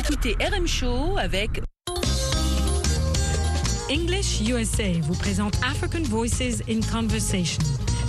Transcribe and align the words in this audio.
écoutez 0.00 0.34
RM 0.40 0.66
Show 0.66 1.18
avec 1.18 1.60
English 3.90 4.40
USA 4.48 4.92
vous 5.02 5.14
présente 5.14 5.54
African 5.62 6.02
Voices 6.04 6.62
in 6.70 6.80
Conversation, 6.80 7.62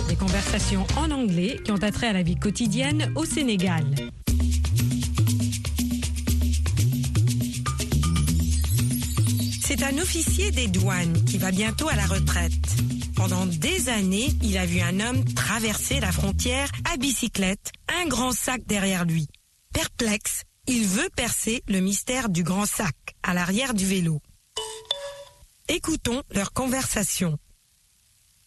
des 0.08 0.16
conversations 0.16 0.86
en 0.96 1.10
anglais 1.10 1.60
qui 1.62 1.70
ont 1.70 1.82
attrait 1.82 2.06
à 2.06 2.14
la 2.14 2.22
vie 2.22 2.36
quotidienne 2.36 3.12
au 3.14 3.26
Sénégal. 3.26 3.84
C'est 9.62 9.82
un 9.82 9.98
officier 9.98 10.50
des 10.50 10.68
douanes 10.68 11.24
qui 11.26 11.36
va 11.36 11.50
bientôt 11.50 11.88
à 11.88 11.96
la 11.96 12.06
retraite. 12.06 12.52
Pendant 13.16 13.44
des 13.44 13.90
années, 13.90 14.30
il 14.42 14.56
a 14.56 14.64
vu 14.64 14.80
un 14.80 14.98
homme 15.00 15.24
traverser 15.34 16.00
la 16.00 16.10
frontière 16.10 16.70
à 16.90 16.96
bicyclette, 16.96 17.70
un 18.02 18.08
grand 18.08 18.32
sac 18.32 18.62
derrière 18.66 19.04
lui. 19.04 19.28
Perplexe, 19.74 20.44
il 20.66 20.86
veut 20.86 21.08
percer 21.16 21.62
le 21.68 21.80
mystère 21.80 22.28
du 22.28 22.42
grand 22.42 22.66
sac 22.66 22.94
à 23.22 23.34
l'arrière 23.34 23.74
du 23.74 23.86
vélo. 23.86 24.20
Écoutons 25.68 26.22
leur 26.30 26.52
conversation. 26.52 27.38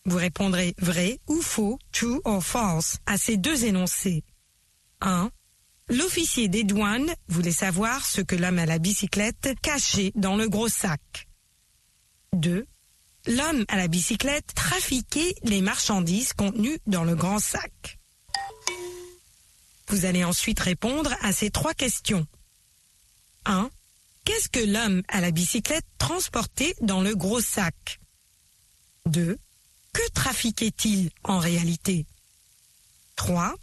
Vous 0.05 0.17
répondrez 0.17 0.75
vrai 0.77 1.19
ou 1.27 1.41
faux, 1.41 1.79
true 1.91 2.21
or 2.23 2.43
false, 2.43 2.99
à 3.05 3.17
ces 3.17 3.37
deux 3.37 3.65
énoncés. 3.65 4.23
1. 5.01 5.31
L'officier 5.89 6.47
des 6.47 6.63
douanes 6.63 7.13
voulait 7.27 7.51
savoir 7.51 8.05
ce 8.05 8.21
que 8.21 8.35
l'homme 8.35 8.59
à 8.59 8.65
la 8.65 8.79
bicyclette 8.79 9.55
cachait 9.61 10.11
dans 10.15 10.35
le 10.35 10.47
gros 10.47 10.67
sac. 10.67 11.27
2. 12.33 12.65
L'homme 13.27 13.65
à 13.67 13.77
la 13.77 13.87
bicyclette 13.87 14.53
trafiquait 14.53 15.35
les 15.43 15.61
marchandises 15.61 16.33
contenues 16.33 16.79
dans 16.85 17.03
le 17.03 17.15
grand 17.15 17.39
sac. 17.39 17.99
Vous 19.87 20.05
allez 20.05 20.23
ensuite 20.23 20.59
répondre 20.59 21.13
à 21.21 21.31
ces 21.31 21.51
trois 21.51 21.73
questions. 21.73 22.25
1. 23.45 23.69
Qu'est-ce 24.23 24.49
que 24.49 24.59
l'homme 24.59 25.03
à 25.07 25.21
la 25.21 25.31
bicyclette 25.31 25.85
transportait 25.97 26.75
dans 26.81 27.01
le 27.01 27.15
gros 27.15 27.41
sac? 27.41 27.99
2. 29.05 29.37
Que 29.93 30.09
trafiquait-il 30.13 31.11
en 31.23 31.37
réalité? 31.37 32.05
3. 33.15 33.53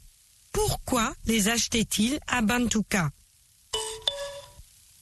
Pourquoi 0.53 1.13
les 1.27 1.49
achetait-il 1.49 2.21
à 2.29 2.43
Bantuka 2.43 3.11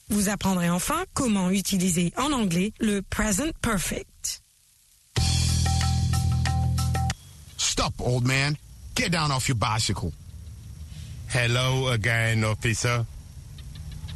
Vous 0.09 0.29
apprendrez 0.29 0.69
enfin 0.69 1.05
comment 1.13 1.51
utiliser 1.51 2.11
en 2.17 2.31
anglais 2.31 2.73
le 2.79 3.01
present 3.01 3.51
perfect. 3.61 4.41
Stop, 7.57 7.93
old 7.99 8.25
man. 8.25 8.55
Get 8.95 9.09
down 9.09 9.31
off 9.31 9.47
your 9.47 9.57
bicycle. 9.57 10.11
Hello 11.31 11.87
again, 11.87 12.43
officer. 12.43 13.05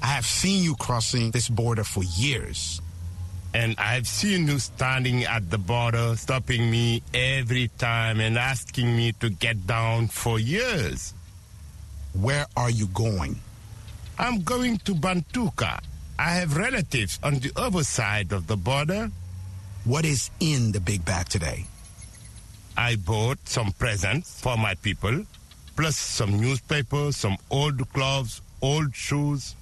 I 0.04 0.08
have 0.08 0.26
seen 0.26 0.66
you 0.66 0.76
crossing 0.76 1.32
this 1.32 1.48
border 1.48 1.86
for 1.86 2.04
years. 2.04 2.82
And 3.54 3.74
I've 3.78 4.06
seen 4.06 4.50
you 4.50 4.60
standing 4.60 5.24
at 5.24 5.50
the 5.50 5.58
border, 5.58 6.18
stopping 6.18 6.70
me 6.70 7.02
every 7.14 7.70
time 7.78 8.20
and 8.20 8.38
asking 8.38 8.98
me 8.98 9.14
to 9.22 9.30
get 9.30 9.66
down 9.66 10.10
for 10.10 10.40
years. 10.40 11.14
Where 12.20 12.48
are 12.58 12.70
you 12.70 12.88
going? 12.88 13.40
I'm 14.20 14.42
going 14.42 14.80
to 14.80 14.92
Bantuka. 14.94 15.80
I 16.20 16.32
have 16.32 16.58
relatives 16.58 17.18
on 17.24 17.40
the 17.40 17.54
other 17.56 17.86
side 17.86 18.34
of 18.34 18.48
the 18.48 18.58
border. 18.58 19.10
What 19.86 20.04
is 20.04 20.32
in 20.42 20.74
the 20.74 20.82
big 20.82 21.06
bag 21.06 21.30
today? 21.30 21.64
I 22.76 22.98
bought 22.98 23.40
some 23.48 23.72
presents 23.72 24.42
for 24.42 24.58
my 24.58 24.76
people, 24.76 25.24
plus 25.76 25.98
some 25.98 26.40
newspapers, 26.40 27.18
some 27.18 27.38
old 27.50 27.92
clothes, 27.94 28.42
old 28.62 28.96
shoes. 28.96 29.56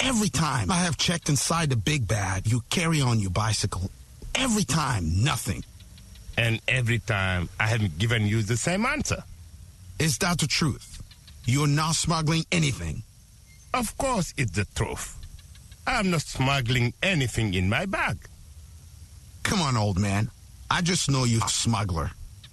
Every 0.00 0.28
time 0.28 0.70
I 0.70 0.76
have 0.76 0.96
checked 0.96 1.28
inside 1.28 1.70
the 1.70 1.76
big 1.76 2.06
bag, 2.06 2.46
you 2.46 2.62
carry 2.70 3.00
on 3.00 3.20
your 3.20 3.30
bicycle. 3.30 3.90
Every 4.34 4.64
time, 4.64 5.24
nothing. 5.24 5.64
And 6.36 6.60
every 6.68 6.98
time 6.98 7.48
I 7.58 7.66
have 7.68 7.98
given 7.98 8.26
you 8.26 8.42
the 8.42 8.56
same 8.56 8.84
answer. 8.84 9.24
Is 9.98 10.18
that 10.18 10.38
the 10.38 10.46
truth? 10.46 11.02
You're 11.46 11.66
not 11.66 11.94
smuggling 11.94 12.44
anything. 12.52 13.02
Of 13.72 13.96
course, 13.96 14.34
it's 14.36 14.52
the 14.52 14.66
truth. 14.74 15.16
I'm 15.86 16.10
not 16.10 16.22
smuggling 16.22 16.92
anything 17.02 17.54
in 17.54 17.68
my 17.68 17.86
bag. 17.86 18.18
Come 19.44 19.62
on, 19.62 19.76
old 19.76 19.98
man. 19.98 20.30
I 20.70 20.82
just 20.82 21.10
know 21.10 21.24
you're 21.24 21.44
a 21.44 21.48
smuggler. 21.48 22.10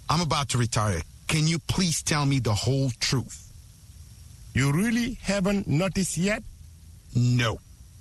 I'm 0.08 0.20
about 0.20 0.48
to 0.50 0.58
retire. 0.58 1.02
Can 1.28 1.46
you 1.46 1.58
please 1.58 2.02
tell 2.02 2.26
me 2.26 2.38
the 2.38 2.54
whole 2.54 2.90
truth? 3.00 3.52
You 4.54 4.72
really 4.72 5.18
haven't 5.22 5.66
noticed 5.66 6.16
yet? 6.16 6.42
No. 7.14 7.58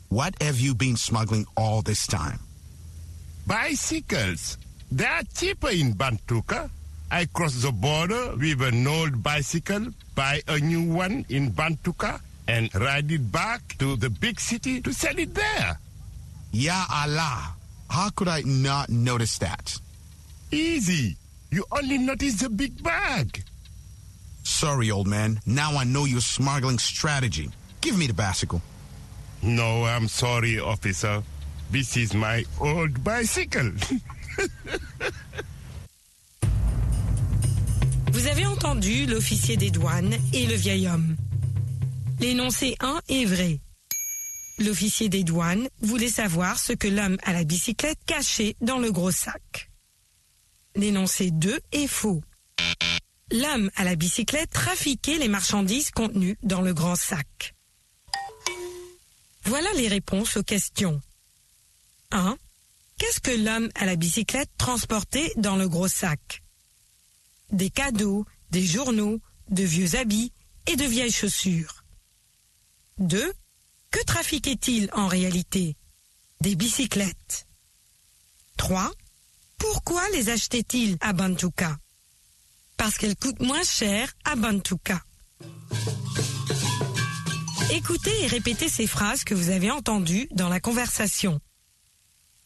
What 0.10 0.40
have 0.42 0.60
you 0.60 0.76
been 0.76 0.96
smuggling 0.96 1.46
all 1.58 1.82
this 1.82 2.06
time? 2.06 2.40
Bicycles. 3.48 4.58
They 4.92 5.06
are 5.06 5.24
cheaper 5.36 5.70
in 5.70 5.94
Bantuka. 5.94 6.70
I 7.10 7.26
cross 7.26 7.62
the 7.62 7.72
border 7.72 8.36
with 8.36 8.62
an 8.62 8.86
old 8.88 9.22
bicycle, 9.24 9.88
buy 10.16 10.42
a 10.48 10.60
new 10.60 10.94
one 10.94 11.26
in 11.30 11.52
Bantuka, 11.52 12.22
and 12.48 12.74
ride 12.76 13.12
it 13.12 13.32
back 13.32 13.78
to 13.80 13.96
the 13.96 14.10
big 14.10 14.40
city 14.40 14.82
to 14.82 14.94
sell 14.94 15.18
it 15.18 15.34
there. 15.34 15.80
Ya 16.52 16.86
Allah. 16.92 17.56
How 17.90 18.10
could 18.10 18.28
I 18.28 18.42
not 18.42 18.90
notice 18.90 19.38
that? 19.40 19.78
Easy. 20.52 21.16
You 21.54 21.64
only 21.72 22.00
notice 22.00 22.42
the 22.42 22.50
big 22.50 22.82
bag. 22.82 23.44
Sorry, 24.42 24.90
old 24.90 25.08
man. 25.08 25.40
Now 25.46 25.78
I 25.78 25.84
know 25.84 26.06
your 26.06 26.20
smuggling 26.20 26.80
strategy. 26.80 27.52
Give 27.80 27.96
me 27.96 28.08
the 28.08 28.14
bicycle. 28.16 28.60
No, 29.44 29.86
I'm 29.86 30.08
sorry, 30.08 30.60
officer. 30.60 31.22
This 31.70 31.96
is 31.96 32.16
my 32.16 32.44
old 32.60 33.04
bicycle. 33.04 33.72
Vous 38.12 38.26
avez 38.26 38.48
entendu 38.48 39.06
l'officier 39.06 39.56
des 39.56 39.70
douanes 39.70 40.16
et 40.34 40.48
le 40.48 40.56
vieil 40.56 40.88
homme. 40.88 41.16
L'énoncé 42.20 42.76
1 42.80 43.00
est 43.10 43.26
vrai. 43.26 43.60
L'officier 44.58 45.08
des 45.08 45.24
douanes 45.24 45.68
voulait 45.84 46.08
savoir 46.08 46.58
ce 46.58 46.74
que 46.74 46.88
l'homme 46.88 47.18
à 47.22 47.32
la 47.32 47.44
bicyclette 47.44 48.00
cachait 48.08 48.56
dans 48.60 48.80
le 48.80 48.92
gros 48.92 49.12
sac. 49.12 49.70
L'énoncé 50.76 51.32
2 51.32 51.60
est 51.72 51.88
faux. 51.88 52.22
L'homme 53.32 53.70
à 53.76 53.84
la 53.84 53.96
bicyclette 53.96 54.50
trafiquait 54.50 55.18
les 55.18 55.28
marchandises 55.28 55.92
contenues 55.92 56.38
dans 56.44 56.62
le 56.62 56.74
grand 56.74 56.96
sac. 56.96 57.56
Voilà 59.46 59.72
les 59.74 59.88
réponses 59.88 60.38
aux 60.38 60.44
questions. 60.44 61.02
1. 62.12 62.38
Qu'est-ce 62.98 63.20
que 63.20 63.32
l'homme 63.32 63.70
à 63.76 63.86
la 63.86 63.96
bicyclette 63.96 64.52
transportait 64.58 65.34
dans 65.36 65.56
le 65.56 65.68
gros 65.68 65.88
sac? 65.88 66.44
Des 67.52 67.70
cadeaux, 67.70 68.26
des 68.52 68.66
journaux, 68.66 69.20
de 69.50 69.64
vieux 69.64 69.96
habits 69.96 70.32
et 70.68 70.76
de 70.76 70.86
vieilles 70.86 71.12
chaussures. 71.12 71.84
2. 73.00 73.34
Que 73.92 74.04
trafiquait-il 74.06 74.90
en 74.94 75.08
réalité? 75.08 75.76
Des 76.42 76.56
bicyclettes. 76.56 77.48
3. 78.58 78.92
Pourquoi 79.58 80.08
les 80.10 80.30
achetait-il 80.30 80.98
à 81.02 81.14
Bantuka 81.14 81.78
Parce 82.78 82.98
qu'elles 82.98 83.16
coûtent 83.16 83.42
moins 83.42 83.64
cher 83.64 84.12
à 84.26 84.36
Bantuka. 84.36 85.02
Écoutez 87.72 88.24
et 88.24 88.28
répétez 88.28 88.70
ces 88.70 88.88
phrases 88.88 89.24
que 89.24 89.34
vous 89.34 89.50
avez 89.50 89.72
entendues 89.72 90.28
dans 90.32 90.50
la 90.50 90.60
conversation. 90.60 91.40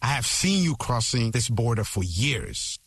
I 0.02 0.14
have 0.14 0.28
seen 0.28 0.64
you 0.64 0.76
crossing 0.76 1.32
this 1.32 1.50
border 1.50 1.84
for 1.84 2.04
years. 2.04 2.80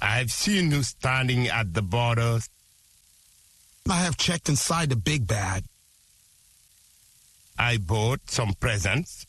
I've 0.00 0.30
seen 0.30 0.70
you 0.70 0.82
standing 0.82 1.48
at 1.48 1.74
the 1.74 1.82
border. 1.82 2.38
I 3.88 4.04
have 4.04 4.16
checked 4.16 4.48
inside 4.48 4.90
the 4.90 4.96
big 4.96 5.26
bag. 5.26 5.64
I 7.58 7.78
bought 7.78 8.20
some 8.30 8.54
presents. 8.58 9.26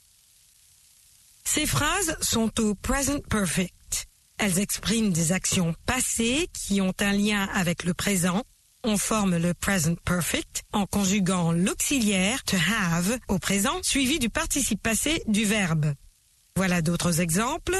Ces 1.43 1.65
phrases 1.65 2.17
sont 2.21 2.59
au 2.61 2.75
present 2.75 3.19
perfect. 3.29 4.07
Elles 4.37 4.59
expriment 4.59 5.11
des 5.11 5.31
actions 5.31 5.75
passées 5.85 6.47
qui 6.53 6.81
ont 6.81 6.93
un 6.99 7.11
lien 7.13 7.47
avec 7.53 7.83
le 7.83 7.93
présent. 7.93 8.43
On 8.83 8.97
forme 8.97 9.37
le 9.37 9.53
present 9.53 9.95
perfect 10.03 10.63
en 10.73 10.85
conjuguant 10.85 11.51
l'auxiliaire 11.51 12.43
to 12.43 12.57
have 12.57 13.17
au 13.27 13.39
présent 13.39 13.81
suivi 13.81 14.19
du 14.19 14.29
participe 14.29 14.81
passé 14.81 15.23
du 15.27 15.45
verbe. 15.45 15.93
Voilà 16.55 16.81
d'autres 16.81 17.21
exemples. 17.21 17.75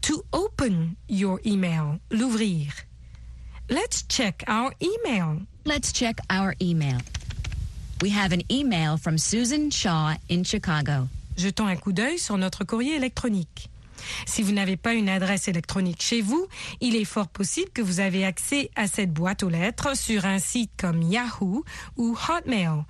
To 0.02 0.22
open 0.34 0.98
your 1.08 1.40
email. 1.46 2.00
L'ouvrir. 2.12 2.74
Let's 3.70 4.04
check 4.04 4.44
our 4.48 4.74
email. 4.82 5.44
Let's 5.64 5.94
check 5.94 6.20
our 6.30 6.56
email. 6.62 6.98
We 8.02 8.10
have 8.10 8.34
an 8.34 8.42
email 8.52 8.98
from 8.98 9.18
Susan 9.18 9.70
Shaw 9.70 10.16
in 10.28 10.44
Chicago. 10.44 11.08
Jetons 11.38 11.68
un 11.68 11.78
coup 11.78 11.94
d'œil 11.94 12.20
sur 12.20 12.38
notre 12.38 12.66
courrier 12.66 12.98
électronique. 12.98 13.70
Si 14.26 14.44
vous 14.44 14.52
n'avez 14.52 14.76
pas 14.76 14.94
une 14.94 15.10
adresse 15.10 15.48
électronique 15.48 16.02
chez 16.02 16.22
vous, 16.22 16.48
il 16.82 16.98
est 16.98 17.06
fort 17.06 17.28
possible 17.30 17.70
que 17.72 17.82
vous 17.82 18.02
avez 18.02 18.26
accès 18.26 18.72
à 18.76 18.88
cette 18.88 19.14
boîte 19.14 19.44
aux 19.44 19.50
lettres 19.50 19.96
sur 19.96 20.26
un 20.26 20.40
site 20.40 20.72
comme 20.78 21.02
Yahoo 21.02 21.64
ou 21.96 22.18
Hotmail 22.28 22.84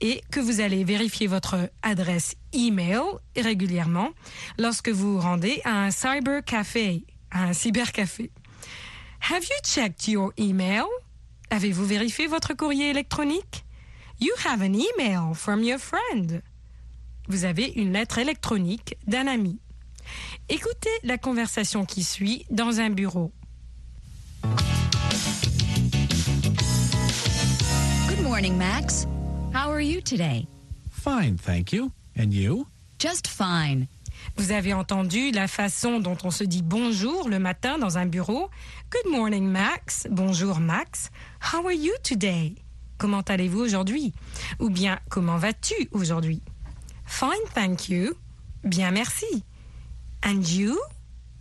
et 0.00 0.22
que 0.30 0.40
vous 0.40 0.60
allez 0.60 0.84
vérifier 0.84 1.26
votre 1.26 1.70
adresse 1.82 2.34
email 2.52 3.00
régulièrement 3.36 4.10
lorsque 4.58 4.88
vous 4.88 5.14
vous 5.14 5.20
rendez 5.20 5.60
à 5.64 5.84
un 5.84 5.90
cybercafé, 5.90 7.04
à 7.30 7.44
un 7.44 7.52
cybercafé. 7.52 8.30
Have 9.30 9.42
you 9.42 9.56
checked 9.62 10.08
your 10.08 10.32
email? 10.38 10.84
Avez-vous 11.50 11.84
vérifié 11.84 12.26
votre 12.26 12.54
courrier 12.54 12.90
électronique? 12.90 13.64
You 14.20 14.32
have 14.46 14.62
an 14.62 14.74
email 14.74 15.34
from 15.34 15.62
your 15.62 15.78
friend. 15.78 16.42
Vous 17.28 17.44
avez 17.44 17.72
une 17.76 17.92
lettre 17.92 18.18
électronique 18.18 18.96
d'un 19.06 19.26
ami. 19.26 19.58
Écoutez 20.48 20.90
la 21.04 21.18
conversation 21.18 21.84
qui 21.84 22.02
suit 22.02 22.44
dans 22.50 22.80
un 22.80 22.90
bureau. 22.90 23.32
Good 28.08 28.22
morning, 28.22 28.56
Max. 28.56 29.06
How 29.52 29.70
are 29.70 29.80
you 29.80 30.00
today? 30.00 30.46
Fine, 30.90 31.36
thank 31.36 31.72
you. 31.72 31.90
And 32.16 32.32
you? 32.32 32.66
Just 32.98 33.26
fine. 33.26 33.88
Vous 34.36 34.52
avez 34.52 34.74
entendu 34.74 35.30
la 35.32 35.48
façon 35.48 35.98
dont 35.98 36.16
on 36.24 36.30
se 36.30 36.44
dit 36.44 36.62
bonjour 36.62 37.28
le 37.28 37.38
matin 37.38 37.78
dans 37.78 37.98
un 37.98 38.06
bureau? 38.06 38.50
Good 38.90 39.10
morning, 39.10 39.44
Max. 39.46 40.06
Bonjour, 40.10 40.60
Max. 40.60 41.10
How 41.40 41.64
are 41.66 41.72
you 41.72 41.92
today? 42.02 42.54
Comment 42.98 43.22
allez-vous 43.22 43.60
aujourd'hui? 43.60 44.12
Ou 44.60 44.68
bien, 44.68 44.98
comment 45.08 45.38
vas-tu 45.38 45.88
aujourd'hui? 45.92 46.42
Fine, 47.06 47.30
thank 47.54 47.88
you. 47.88 48.14
Bien, 48.62 48.90
merci. 48.90 49.44
And 50.24 50.42
you? 50.42 50.78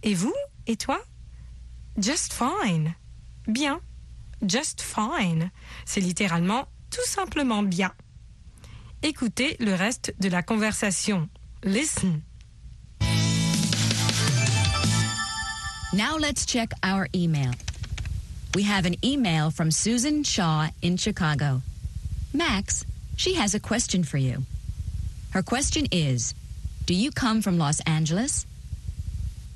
Et 0.04 0.14
vous? 0.14 0.36
Et 0.68 0.78
toi? 0.78 1.00
Just 1.98 2.34
fine. 2.34 2.96
Bien. 3.48 3.82
Just 4.42 4.82
fine. 4.82 5.52
C'est 5.86 6.00
littéralement 6.02 6.66
tout 6.90 7.06
simplement 7.06 7.64
bien. 7.64 7.92
Écoutez 9.02 9.56
le 9.60 9.74
reste 9.76 10.14
de 10.20 10.30
la 10.30 10.42
conversation. 10.42 11.30
Listen. 11.64 12.24
Now 15.94 16.18
let's 16.18 16.46
check 16.46 16.72
our 16.84 17.08
email. 17.16 17.52
We 18.56 18.64
have 18.64 18.86
an 18.86 18.96
email 19.04 19.52
from 19.52 19.72
Susan 19.72 20.24
Shaw 20.24 20.70
in 20.82 20.98
Chicago. 20.98 21.62
Max, 22.34 22.86
she 23.16 23.36
has 23.36 23.56
a 23.56 23.60
question 23.60 24.04
for 24.04 24.18
you. 24.18 24.44
Her 25.32 25.42
question 25.42 25.88
is 25.92 26.34
Do 26.86 26.94
you 26.94 27.12
come 27.12 27.42
from 27.42 27.58
Los 27.58 27.80
Angeles? 27.82 28.46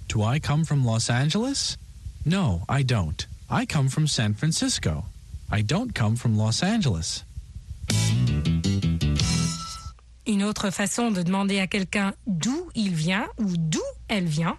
Do 0.08 0.22
I 0.22 0.40
come 0.40 0.64
from 0.64 0.86
Los 0.86 1.10
Angeles? 1.10 1.78
No, 2.26 2.64
I 2.70 2.84
don't. 2.84 3.26
I 3.50 3.66
come 3.66 3.90
from 3.90 4.08
San 4.08 4.34
Francisco. 4.34 5.06
I 5.52 5.64
don't 5.64 5.92
come 5.94 6.16
from 6.16 6.38
Los 6.38 6.64
Angeles. 6.64 7.26
Une 10.26 10.44
autre 10.44 10.70
façon 10.70 11.12
de 11.12 11.22
demander 11.22 11.60
à 11.60 11.68
quelqu'un 11.68 12.14
d'où 12.28 12.70
il 12.76 12.94
vient 12.96 13.28
ou 13.38 13.58
d'où 13.58 13.82
elle 14.08 14.26
vient, 14.26 14.58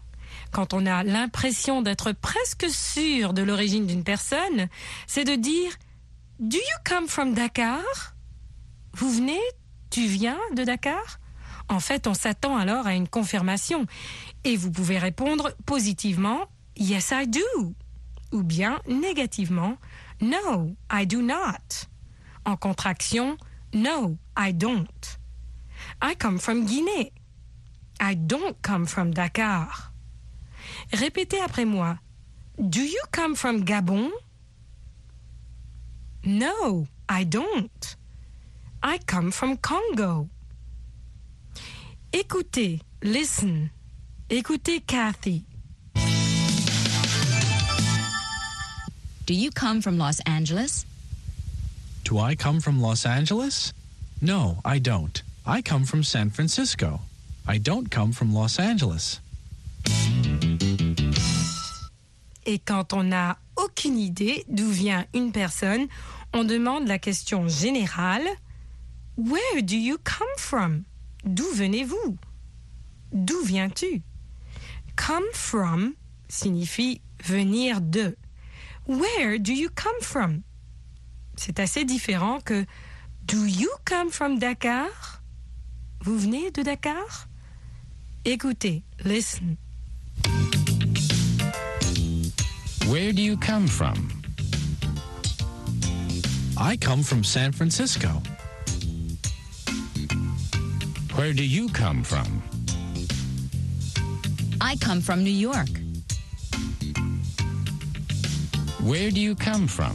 quand 0.51 0.75
on 0.75 0.87
a 0.87 1.03
l'impression 1.03 1.83
d'être 1.83 2.13
presque 2.13 2.67
sûr 2.69 3.33
de 3.33 3.43
l'origine 3.43 3.87
d'une 3.87 4.05
personne, 4.05 4.69
c'est 5.07 5.25
de 5.25 5.35
dire 5.35 5.73
Do 6.39 6.57
you 6.57 6.79
come 6.85 7.09
from 7.09 7.35
Dakar? 7.35 8.14
Vous 8.93 9.11
venez? 9.11 9.41
Tu 9.91 10.07
viens 10.07 10.38
de 10.57 10.64
Dakar? 10.64 11.19
En 11.69 11.81
fait, 11.81 12.07
on 12.07 12.14
s'attend 12.14 12.57
alors 12.57 12.87
à 12.87 12.95
une 12.95 13.09
confirmation 13.09 13.87
et 14.45 14.57
vous 14.57 14.71
pouvez 14.71 14.99
répondre 14.99 15.53
positivement 15.64 16.49
Yes, 16.76 17.12
I 17.12 17.26
do 17.26 17.75
ou 18.33 18.43
bien 18.43 18.81
négativement 18.88 19.79
No, 20.25 20.75
I 20.88 21.04
do 21.04 21.21
not. 21.21 21.87
En 22.47 22.57
contraction 22.57 23.37
No, 23.75 24.16
I 24.35 24.52
don't. 24.52 25.19
I 26.00 26.14
come 26.14 26.38
from 26.38 26.66
Guinée. 26.66 27.12
I 28.00 28.14
don't 28.14 28.57
come 28.62 28.87
from 28.87 29.12
Dakar. 29.12 29.93
Répétez 30.93 31.40
après 31.43 31.66
moi. 31.66 31.99
Do 32.59 32.81
you 32.81 33.02
come 33.12 33.35
from 33.35 33.64
Gabon? 33.64 34.11
No, 36.25 36.87
I 37.07 37.25
don't. 37.25 37.97
I 38.83 38.99
come 39.07 39.31
from 39.31 39.59
Congo. 39.59 40.31
Écoutez, 42.12 42.81
listen. 43.02 43.71
Écoutez 44.31 44.81
Kathy. 44.81 45.45
Do 49.26 49.33
you 49.33 49.50
come 49.50 49.81
from 49.81 49.97
Los 49.97 50.21
Angeles? 50.26 50.85
Do 52.04 52.19
I 52.19 52.35
come 52.35 52.61
from 52.61 52.83
Los 52.83 53.07
Angeles? 53.07 53.73
No, 54.21 54.59
I 54.66 54.78
don't. 54.78 55.23
I 55.47 55.62
come 55.62 55.85
from 55.87 56.02
San 56.02 56.28
Francisco. 56.28 57.00
I 57.49 57.57
don't 57.57 57.90
come 57.90 58.12
from 58.12 58.35
Los 58.35 58.59
Angeles. 58.59 59.21
Et 62.45 62.59
quand 62.66 62.93
on 62.93 63.04
n'a 63.04 63.38
aucune 63.57 63.99
idée 63.99 64.45
d'où 64.50 64.69
vient 64.69 65.07
une 65.14 65.33
personne, 65.33 65.87
on 66.35 66.45
demande 66.45 66.87
la 66.87 66.99
question 66.99 67.49
générale 67.49 68.28
Where 69.16 69.62
do 69.62 69.76
you 69.76 69.97
come 70.04 70.37
from? 70.37 70.85
D'où 71.25 71.50
venez-vous? 71.54 72.19
D'où 73.12 73.43
viens-tu? 73.43 74.02
Come 74.97 75.25
from 75.33 75.95
signifie 76.28 77.00
venir 77.23 77.81
de. 77.81 78.16
Where 78.87 79.38
do 79.38 79.55
you 79.55 79.71
come 79.71 80.00
from? 80.03 80.45
C'est 81.37 81.59
assez 81.59 81.85
différent 81.85 82.45
que 82.45 82.67
Do 83.26 83.47
you 83.47 83.71
come 83.87 84.11
from 84.11 84.38
Dakar? 84.38 84.88
Vous 86.03 86.19
venez 86.19 86.50
de 86.50 86.62
Dakar? 86.62 87.26
Écoutez, 88.26 88.83
listen. 89.05 89.57
Where 92.88 93.12
do 93.12 93.23
you 93.23 93.38
come 93.38 93.67
from? 93.67 94.11
I 96.59 96.76
come 96.76 97.03
from 97.03 97.25
San 97.25 97.53
Francisco. 97.53 98.23
Where 101.14 101.33
do 101.33 101.43
you 101.43 101.69
come 101.71 102.03
from? 102.05 102.43
I 104.61 104.76
come 104.76 105.00
from 105.00 105.25
New 105.25 105.31
York. 105.31 105.84
Where 108.85 109.11
do 109.11 109.19
you 109.19 109.35
come 109.35 109.67
from? 109.67 109.95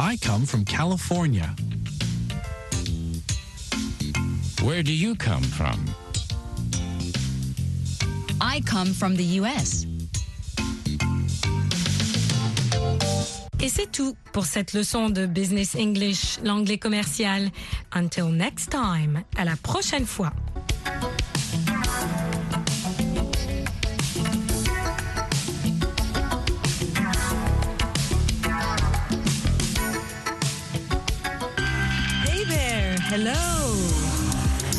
I 0.00 0.16
come 0.16 0.44
from 0.44 0.64
California. 0.64 1.54
Where 4.64 4.82
do 4.82 4.92
you 4.92 5.14
come 5.14 5.44
from? 5.44 5.84
I 8.40 8.62
come 8.62 8.92
from 8.92 9.14
the 9.14 9.22
U.S. 9.38 9.86
Et 13.60 13.68
c'est 13.68 13.92
tout 13.92 14.16
pour 14.32 14.46
cette 14.46 14.72
leçon 14.72 15.08
de 15.08 15.26
Business 15.26 15.76
English, 15.76 16.40
l'anglais 16.42 16.78
commercial. 16.78 17.48
Until 17.92 18.30
next 18.32 18.70
time, 18.70 19.22
à 19.36 19.44
la 19.44 19.54
prochaine 19.54 20.04
fois. 20.04 20.32
Hello. 33.12 33.32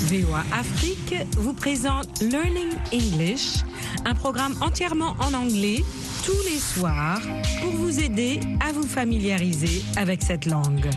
VOA 0.09 0.43
Afrique 0.53 1.15
vous 1.37 1.53
présente 1.53 2.21
Learning 2.21 2.71
English, 2.93 3.63
un 4.05 4.13
programme 4.13 4.55
entièrement 4.61 5.15
en 5.19 5.33
anglais 5.33 5.83
tous 6.25 6.41
les 6.49 6.59
soirs 6.59 7.21
pour 7.61 7.71
vous 7.71 7.99
aider 7.99 8.39
à 8.65 8.71
vous 8.71 8.87
familiariser 8.87 9.83
avec 9.97 10.21
cette 10.21 10.45
langue. 10.45 10.89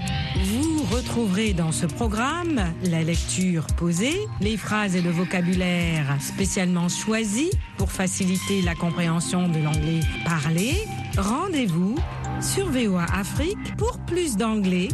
Vous 0.45 0.85
retrouverez 0.95 1.55
dans 1.55 1.73
ce 1.73 1.87
programme 1.87 2.61
la 2.85 3.03
lecture 3.03 3.67
posée, 3.77 4.21
les 4.41 4.57
phrases 4.57 4.95
et 4.95 5.03
le 5.03 5.11
vocabulaire 5.11 6.17
spécialement 6.21 6.89
choisis 6.89 7.51
pour 7.79 7.91
faciliter 7.91 8.63
la 8.63 8.75
compréhension 8.77 9.49
de 9.49 9.59
l'anglais 9.59 10.01
parlé. 10.25 10.75
Rendez-vous 11.17 11.97
sur 12.41 12.71
VOA 12.71 13.07
Afrique 13.13 13.77
pour 13.77 13.99
plus 14.07 14.37
d'anglais 14.37 14.89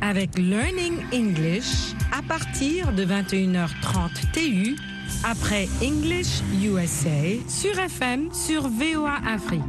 avec 0.00 0.38
Learning 0.38 0.98
English 1.12 1.94
à 2.12 2.22
partir 2.22 2.92
de 2.92 3.04
21h30 3.04 4.32
TU 4.32 4.76
après 5.24 5.68
English 5.82 6.40
USA 6.62 7.10
sur 7.48 7.78
FM 7.78 8.32
sur 8.32 8.68
VOA 8.68 9.16
Afrique. 9.26 9.60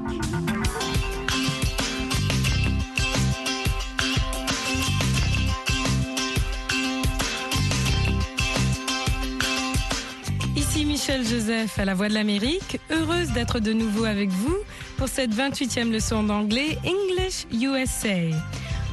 Ici 10.55 10.85
Michel 10.85 11.25
Joseph 11.25 11.79
à 11.79 11.85
la 11.85 11.93
Voix 11.93 12.09
de 12.09 12.13
l'Amérique, 12.13 12.79
heureuse 12.89 13.31
d'être 13.31 13.59
de 13.59 13.73
nouveau 13.73 14.05
avec 14.05 14.29
vous 14.29 14.57
pour 14.97 15.07
cette 15.07 15.31
28e 15.31 15.91
leçon 15.91 16.23
d'anglais 16.23 16.77
English 16.85 17.45
USA. 17.51 18.35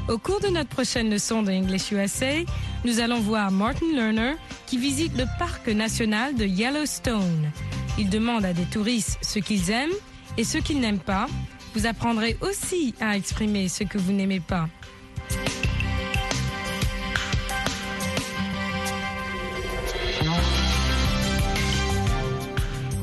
Au 0.08 0.18
cours 0.18 0.40
de 0.40 0.48
notre 0.48 0.68
prochaine 0.68 1.10
leçon 1.10 1.42
de 1.42 1.52
English 1.52 1.92
USA, 1.92 2.42
nous 2.84 2.98
allons 2.98 3.20
voir 3.20 3.52
Martin 3.52 3.86
Lerner 3.94 4.34
qui 4.66 4.76
visite 4.76 5.16
le 5.16 5.26
parc 5.38 5.68
national 5.68 6.34
de 6.34 6.44
Yellowstone. 6.44 7.50
Il 7.98 8.10
demande 8.10 8.44
à 8.44 8.52
des 8.52 8.64
touristes 8.64 9.18
ce 9.22 9.38
qu'ils 9.38 9.70
aiment 9.70 9.92
et 10.36 10.44
ce 10.44 10.58
qu'ils 10.58 10.80
n'aiment 10.80 10.98
pas. 10.98 11.26
Vous 11.74 11.86
apprendrez 11.86 12.36
aussi 12.40 12.94
à 13.00 13.16
exprimer 13.16 13.68
ce 13.68 13.84
que 13.84 13.96
vous 13.96 14.12
n'aimez 14.12 14.40
pas. 14.40 14.68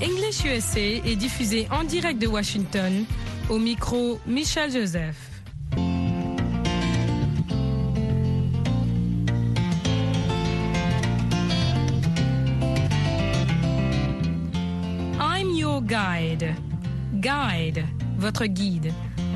English 0.01 0.43
USA 0.45 0.79
est 0.79 1.15
diffusé 1.15 1.67
en 1.71 1.85
direct 1.85 2.21
de 2.21 2.27
Washington 2.27 3.05
au 3.49 3.57
micro 3.57 4.19
Michel 4.27 4.71
Joseph. 4.71 5.28
Guide, 17.19 17.85
votre 18.17 18.45
guide. 18.45 18.93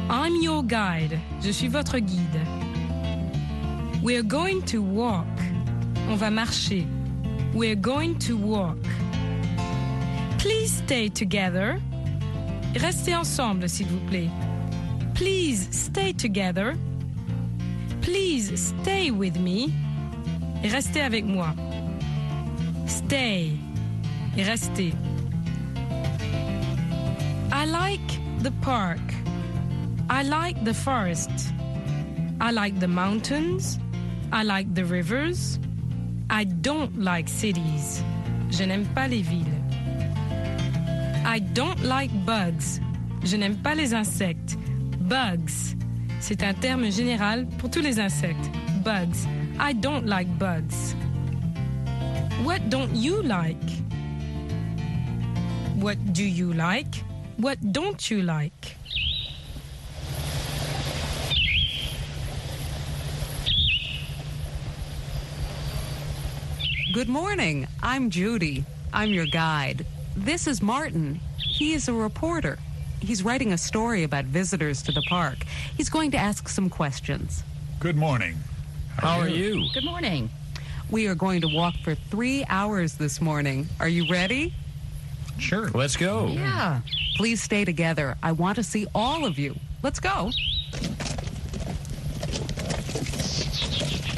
I'm 0.10 0.42
your 0.42 0.64
guide. 0.64 1.20
Je 1.42 1.52
suis 1.52 1.68
votre 1.68 2.00
guide. 2.00 2.40
We're 4.02 4.24
going 4.24 4.62
to 4.68 4.82
walk. 4.82 5.28
On 6.08 6.16
va 6.16 6.32
marcher. 6.32 6.86
We're 7.54 7.76
going 7.76 8.18
to 8.20 8.38
walk. 8.38 8.78
Please 10.38 10.72
stay 10.86 11.10
together. 11.10 11.78
Restez 12.76 13.16
ensemble, 13.16 13.68
s'il 13.68 13.88
vous 13.88 14.06
plaît. 14.08 14.30
Please 15.14 15.68
stay 15.72 16.14
together. 16.14 16.76
Please 18.02 18.52
stay 18.56 19.12
with 19.12 19.38
me. 19.38 19.74
Restez 20.64 21.02
avec 21.02 21.26
moi. 21.26 21.54
Stay. 22.88 23.58
Restez. 24.38 24.94
I 27.64 27.66
like 27.66 28.20
the 28.44 28.52
park. 28.60 29.00
I 30.10 30.24
like 30.24 30.66
the 30.66 30.74
forest. 30.74 31.32
I 32.42 32.52
like 32.52 32.78
the 32.82 32.90
mountains. 32.90 33.80
I 34.34 34.44
like 34.44 34.76
the 34.76 34.84
rivers. 34.84 35.60
I 36.30 36.44
don't 36.44 37.00
like 37.00 37.30
cities. 37.30 38.04
Je 38.50 38.66
n'aime 38.66 38.86
pas 38.94 39.08
les 39.08 39.22
villes. 39.22 39.48
I 41.24 41.40
don't 41.40 41.82
like 41.86 42.12
bugs. 42.26 42.82
Je 43.24 43.38
n'aime 43.38 43.56
pas 43.56 43.76
les 43.76 43.94
insectes. 43.94 44.58
Bugs. 45.00 45.78
C'est 46.20 46.44
un 46.44 46.54
terme 46.54 46.92
général 46.92 47.48
pour 47.60 47.70
tous 47.70 47.82
les 47.82 47.98
insectes. 47.98 48.52
Bugs. 48.84 49.26
I 49.58 49.72
don't 49.72 50.06
like 50.06 50.28
bugs. 50.38 50.96
What 52.44 52.70
don't 52.70 52.94
you 52.94 53.22
like? 53.22 53.56
What 55.80 55.96
do 56.12 56.24
you 56.24 56.52
like? 56.52 57.06
What 57.38 57.74
don't 57.74 58.12
you 58.12 58.22
like? 58.22 58.78
Good 66.94 67.10
morning. 67.10 67.68
I'm 67.82 68.12
Judy. 68.12 68.66
I'm 68.94 69.10
your 69.10 69.26
guide. 69.26 69.84
This 70.16 70.46
is 70.46 70.62
Martin. 70.62 71.20
He 71.38 71.74
is 71.74 71.88
a 71.88 71.94
reporter. 71.94 72.60
He's 73.00 73.24
writing 73.24 73.52
a 73.52 73.58
story 73.58 74.04
about 74.04 74.26
visitors 74.26 74.84
to 74.84 74.92
the 74.92 75.02
park. 75.02 75.40
He's 75.76 75.90
going 75.90 76.12
to 76.12 76.18
ask 76.18 76.48
some 76.48 76.70
questions. 76.70 77.44
Good 77.80 77.96
morning. 77.96 78.38
How 78.98 79.20
are 79.20 79.28
you? 79.28 79.68
Good 79.74 79.86
morning. 79.86 80.30
We 80.92 81.08
are 81.08 81.16
going 81.16 81.42
to 81.42 81.48
walk 81.48 81.74
for 81.84 81.96
three 81.96 82.46
hours 82.48 82.94
this 82.94 83.20
morning. 83.20 83.68
Are 83.80 83.90
you 83.90 84.08
ready? 84.08 84.54
Sure. 85.38 85.70
Let's 85.72 85.98
go. 85.98 86.28
Yeah. 86.28 86.82
Please 87.16 87.42
stay 87.42 87.66
together. 87.66 88.18
I 88.24 88.32
want 88.32 88.56
to 88.56 88.64
see 88.64 88.88
all 88.96 89.26
of 89.26 89.38
you. 89.38 89.56
Let's 89.82 90.00
go. 90.00 90.32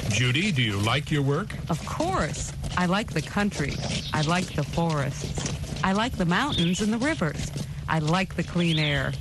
Judy, 0.09 0.51
do 0.51 0.61
you 0.61 0.77
like 0.77 1.11
your 1.11 1.23
work? 1.23 1.53
Of 1.69 1.85
course. 1.85 2.53
I 2.77 2.85
like 2.85 3.11
the 3.11 3.21
country. 3.21 3.73
I 4.13 4.21
like 4.21 4.53
the 4.53 4.63
forests. 4.63 5.53
I 5.83 5.91
like 5.93 6.13
the 6.17 6.25
mountains 6.25 6.81
and 6.81 6.91
the 6.91 6.97
rivers. 6.97 7.51
I 7.87 7.99
like 7.99 8.35
the 8.35 8.43
clean 8.43 8.79
air. 8.79 9.11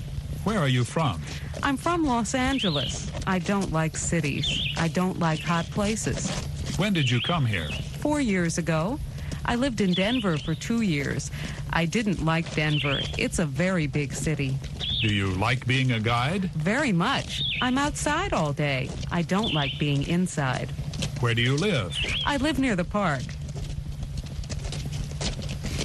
Where 0.45 0.59
are 0.59 0.69
you 0.69 0.85
from? 0.85 1.21
I'm 1.63 1.77
from 1.77 2.05
Los 2.05 2.35
Angeles. 2.35 3.11
I 3.27 3.39
don't 3.39 3.73
like 3.73 3.97
cities. 3.97 4.47
I 4.77 4.89
don't 4.89 5.19
like 5.19 5.41
hot 5.41 5.65
places. 5.67 6.31
When 6.77 6.93
did 6.93 7.11
you 7.11 7.21
come 7.21 7.47
here? 7.47 7.69
Four 7.99 8.21
years 8.21 8.59
ago, 8.59 8.99
I 9.47 9.57
lived 9.57 9.81
in 9.81 9.95
Denver 9.95 10.37
for 10.39 10.55
two 10.55 10.83
years. 10.83 11.31
I 11.75 11.87
didn't 11.87 12.25
like 12.25 12.55
Denver. 12.55 13.01
It's 13.19 13.41
a 13.41 13.45
very 13.45 13.89
big 13.89 14.13
city. 14.13 14.57
Do 15.03 15.13
you 15.13 15.33
like 15.33 15.67
being 15.67 15.91
a 15.91 16.01
guide? 16.01 16.45
Very 16.53 16.93
much. 16.93 17.43
I'm 17.61 17.77
outside 17.77 18.33
all 18.33 18.53
day. 18.53 18.89
I 19.11 19.23
don't 19.23 19.53
like 19.53 19.73
being 19.79 20.07
inside. 20.07 20.71
Where 21.19 21.35
do 21.35 21.43
you 21.43 21.57
live? 21.57 21.97
I 22.25 22.37
live 22.37 22.61
near 22.61 22.77
the 22.77 22.85
park. 22.85 23.23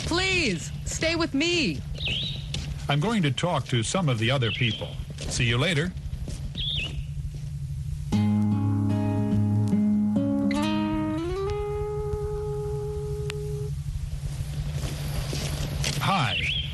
Please, 0.06 0.72
stay 0.86 1.16
with 1.16 1.34
me. 1.34 1.82
I'm 2.88 3.00
going 3.00 3.24
to 3.24 3.32
talk 3.32 3.66
to 3.70 3.82
some 3.82 4.10
of 4.10 4.20
the 4.20 4.30
other 4.30 4.52
people. 4.52 4.90
See 5.18 5.46
you 5.46 5.58
later. 5.58 5.92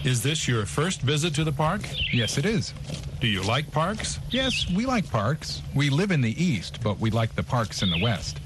Is 0.06 0.22
this 0.22 0.48
your 0.48 0.68
first 0.68 1.02
visit 1.02 1.34
to 1.34 1.44
the 1.44 1.52
park? 1.52 1.82
Yes, 2.14 2.38
it 2.38 2.46
is. 2.46 2.76
Do 3.20 3.26
you 3.26 3.42
like 3.42 3.72
parks? 3.72 4.20
Yes, 4.30 4.70
we 4.70 4.86
like 4.86 5.10
parks. 5.10 5.64
We 5.74 5.90
live 5.90 6.12
in 6.12 6.22
the 6.22 6.44
east, 6.44 6.78
but 6.84 7.00
we 7.00 7.10
like 7.10 7.34
the 7.34 7.42
parks 7.42 7.82
in 7.82 7.90
the 7.90 8.00
west. 8.00 8.40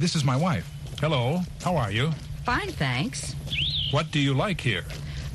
This 0.00 0.16
is 0.16 0.24
my 0.24 0.36
wife. 0.36 0.68
Hello, 1.00 1.38
how 1.62 1.76
are 1.76 1.92
you? 1.92 2.10
Fine, 2.44 2.72
thanks. 2.72 3.36
What 3.92 4.10
do 4.10 4.18
you 4.18 4.34
like 4.34 4.60
here? 4.60 4.82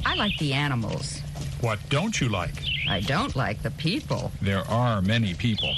I 0.05 0.15
like 0.15 0.38
the 0.38 0.51
animals. 0.51 1.21
What 1.62 1.79
don't 1.88 2.19
you 2.19 2.27
like? 2.27 2.62
I 2.89 3.00
don't 3.00 3.38
like 3.38 3.62
the 3.62 3.71
people. 3.71 4.33
There 4.41 4.69
are 4.69 5.01
many 5.01 5.33
people. 5.33 5.74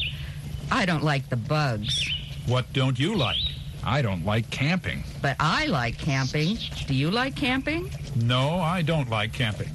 I 0.72 0.88
don't 0.88 1.03
like 1.03 1.29
the 1.29 1.38
bugs. 1.38 2.03
What 2.48 2.74
don't 2.74 2.98
you 2.98 3.15
like? 3.15 3.38
I 3.84 4.01
don't 4.01 4.25
like 4.25 4.50
camping. 4.50 5.03
But 5.22 5.36
I 5.39 5.67
like 5.67 6.00
camping. 6.00 6.58
Do 6.88 6.96
you 6.96 7.12
like 7.12 7.36
camping? 7.36 7.91
No, 8.15 8.60
I 8.60 8.81
don't 8.81 9.08
like 9.08 9.31
camping. 9.31 9.70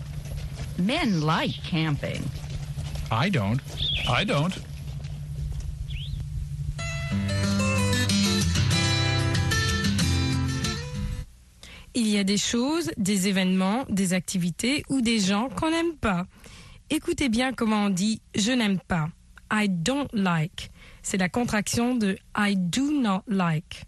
Men 0.79 1.23
like 1.23 1.55
camping. 1.63 2.23
I 3.11 3.31
don't. 3.31 3.61
I 4.09 4.25
don't. 4.25 4.53
Il 11.95 12.09
y 12.09 12.19
a 12.19 12.25
des 12.25 12.37
choses, 12.37 12.91
des 12.99 13.27
événements, 13.29 13.87
des 13.89 14.13
activités 14.13 14.83
ou 14.91 15.01
des 15.01 15.19
gens 15.19 15.49
qu'on 15.49 15.71
n'aime 15.71 15.95
pas. 15.95 16.27
Écoutez 16.91 17.31
bien 17.31 17.55
comment 17.55 17.87
on 17.87 17.91
dit 17.91 18.21
je 18.35 18.53
n'aime 18.53 18.79
pas. 18.81 19.09
I 19.51 19.69
don't 19.71 20.09
like. 20.13 20.71
C'est 21.03 21.17
la 21.17 21.31
contraction 21.31 21.95
de 21.95 22.19
I 22.37 22.55
do 22.55 22.93
not 23.01 23.23
like. 23.29 23.85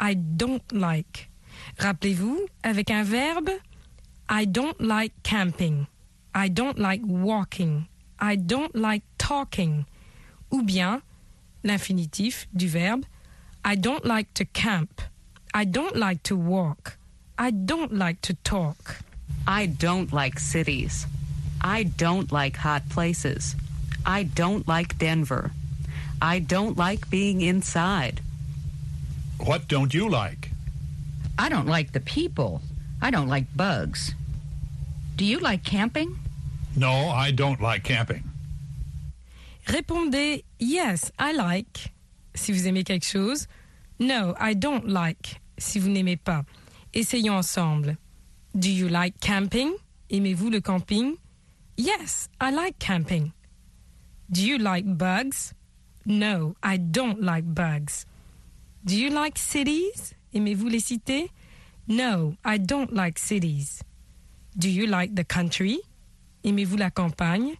I 0.00 0.16
don't 0.16 0.62
like. 0.72 1.30
Rappelez-vous, 1.78 2.40
avec 2.62 2.90
un 2.90 3.02
verbe, 3.02 3.50
I 4.30 4.46
don't 4.46 4.74
like 4.80 5.12
camping. 5.22 5.84
I 6.34 6.48
don't 6.48 6.78
like 6.78 7.00
walking. 7.04 7.88
I 8.18 8.36
don't 8.36 8.74
like 8.74 9.02
talking. 9.18 9.86
Ou 10.52 10.62
bien 10.62 11.02
l'infinitif 11.62 12.46
du 12.54 12.68
verbe 12.68 13.04
I 13.64 13.76
don't 13.76 14.04
like 14.04 14.32
to 14.34 14.44
camp. 14.44 15.02
I 15.52 15.64
don't 15.64 15.96
like 15.96 16.22
to 16.24 16.36
walk. 16.36 16.96
I 17.38 17.50
don't 17.50 17.92
like 17.92 18.20
to 18.22 18.34
talk. 18.44 19.00
I 19.46 19.66
don't 19.66 20.12
like 20.12 20.38
cities. 20.38 21.06
I 21.60 21.82
don't 21.82 22.32
like 22.32 22.56
hot 22.56 22.88
places. 22.88 23.56
I 24.06 24.22
don't 24.22 24.66
like 24.66 24.98
Denver. 24.98 25.50
I 26.22 26.38
don't 26.38 26.76
like 26.76 27.10
being 27.10 27.40
inside. 27.40 28.20
What 29.38 29.68
don't 29.68 29.92
you 29.92 30.08
like? 30.08 30.50
I 31.38 31.48
don't 31.48 31.66
like 31.66 31.92
the 31.92 32.00
people. 32.00 32.62
I 33.00 33.10
don't 33.10 33.28
like 33.28 33.56
bugs. 33.56 34.14
Do 35.20 35.26
you 35.26 35.38
like 35.38 35.62
camping? 35.64 36.16
No, 36.74 37.10
I 37.10 37.30
don't 37.30 37.60
like 37.60 37.84
camping. 37.84 38.22
Répondez 39.66 40.44
yes, 40.58 41.12
I 41.18 41.32
like 41.32 41.92
si 42.34 42.52
vous 42.52 42.66
aimez 42.66 42.84
quelque 42.84 43.04
chose. 43.04 43.46
No, 43.98 44.34
I 44.40 44.54
don't 44.54 44.88
like 44.88 45.38
si 45.58 45.78
vous 45.78 45.90
n'aimez 45.90 46.16
pas. 46.16 46.46
Essayons 46.94 47.34
ensemble. 47.36 47.98
Do 48.58 48.70
you 48.70 48.88
like 48.88 49.20
camping? 49.20 49.76
Aimez-vous 50.08 50.48
le 50.52 50.62
camping? 50.62 51.18
Yes, 51.76 52.30
I 52.40 52.50
like 52.50 52.78
camping. 52.78 53.34
Do 54.30 54.40
you 54.40 54.56
like 54.56 54.86
bugs? 54.86 55.52
No, 56.06 56.54
I 56.62 56.78
don't 56.78 57.20
like 57.20 57.44
bugs. 57.44 58.06
Do 58.86 58.96
you 58.96 59.10
like 59.10 59.36
cities? 59.36 60.14
Aimez-vous 60.32 60.70
les 60.70 60.80
cités? 60.80 61.28
No, 61.86 62.36
I 62.42 62.56
don't 62.56 62.94
like 62.94 63.18
cities. 63.18 63.82
Do 64.56 64.68
you 64.68 64.86
like 64.86 65.14
the 65.14 65.24
country? 65.24 65.78
Aimez-vous 66.44 66.76
la 66.76 66.90
campagne? 66.90 67.56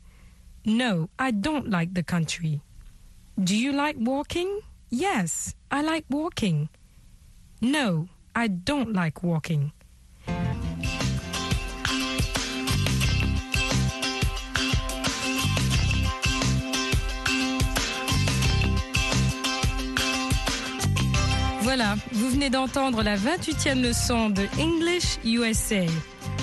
No, 0.65 1.09
I 1.19 1.31
don't 1.31 1.71
like 1.71 1.95
the 1.95 2.03
country. 2.03 2.61
Do 3.43 3.57
you 3.57 3.73
like 3.73 3.97
walking? 3.99 4.61
Yes, 4.91 5.55
I 5.71 5.83
like 5.83 6.05
walking. 6.11 6.69
No, 7.63 8.09
I 8.35 8.49
don't 8.49 8.93
like 8.93 9.23
walking. 9.23 9.73
Voilà, 21.63 21.95
vous 22.13 22.31
venez 22.31 22.51
d'entendre 22.51 23.03
la 23.03 23.17
28e 23.17 23.81
leçon 23.81 24.31
de 24.31 24.43
English 24.59 25.19
USA. 25.25 25.87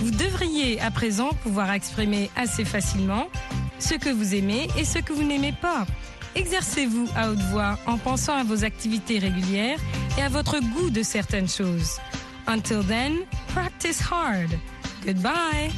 Vous 0.02 0.12
devriez 0.12 0.80
à 0.80 0.92
présent 0.92 1.30
pouvoir 1.44 1.72
exprimer 1.72 2.30
assez 2.36 2.66
facilement 2.66 3.28
ce 3.80 3.96
que 3.96 4.10
vous 4.10 4.36
aimez 4.36 4.68
et 4.78 4.86
ce 4.86 5.00
que 5.00 5.14
vous 5.14 5.24
n'aimez 5.24 5.54
pas. 5.54 5.86
Exercez-vous 6.36 7.08
à 7.16 7.32
haute 7.32 7.42
voix 7.52 7.80
en 7.88 7.98
pensant 7.98 8.36
à 8.36 8.44
vos 8.44 8.64
activités 8.64 9.18
régulières 9.18 9.80
et 10.18 10.22
à 10.22 10.30
votre 10.30 10.60
goût 10.60 10.90
de 10.90 11.02
certaines 11.02 11.50
choses. 11.50 11.98
Until 12.48 12.86
then, 12.88 13.14
practice 13.54 14.02
hard. 14.02 14.52
Goodbye. 15.04 15.72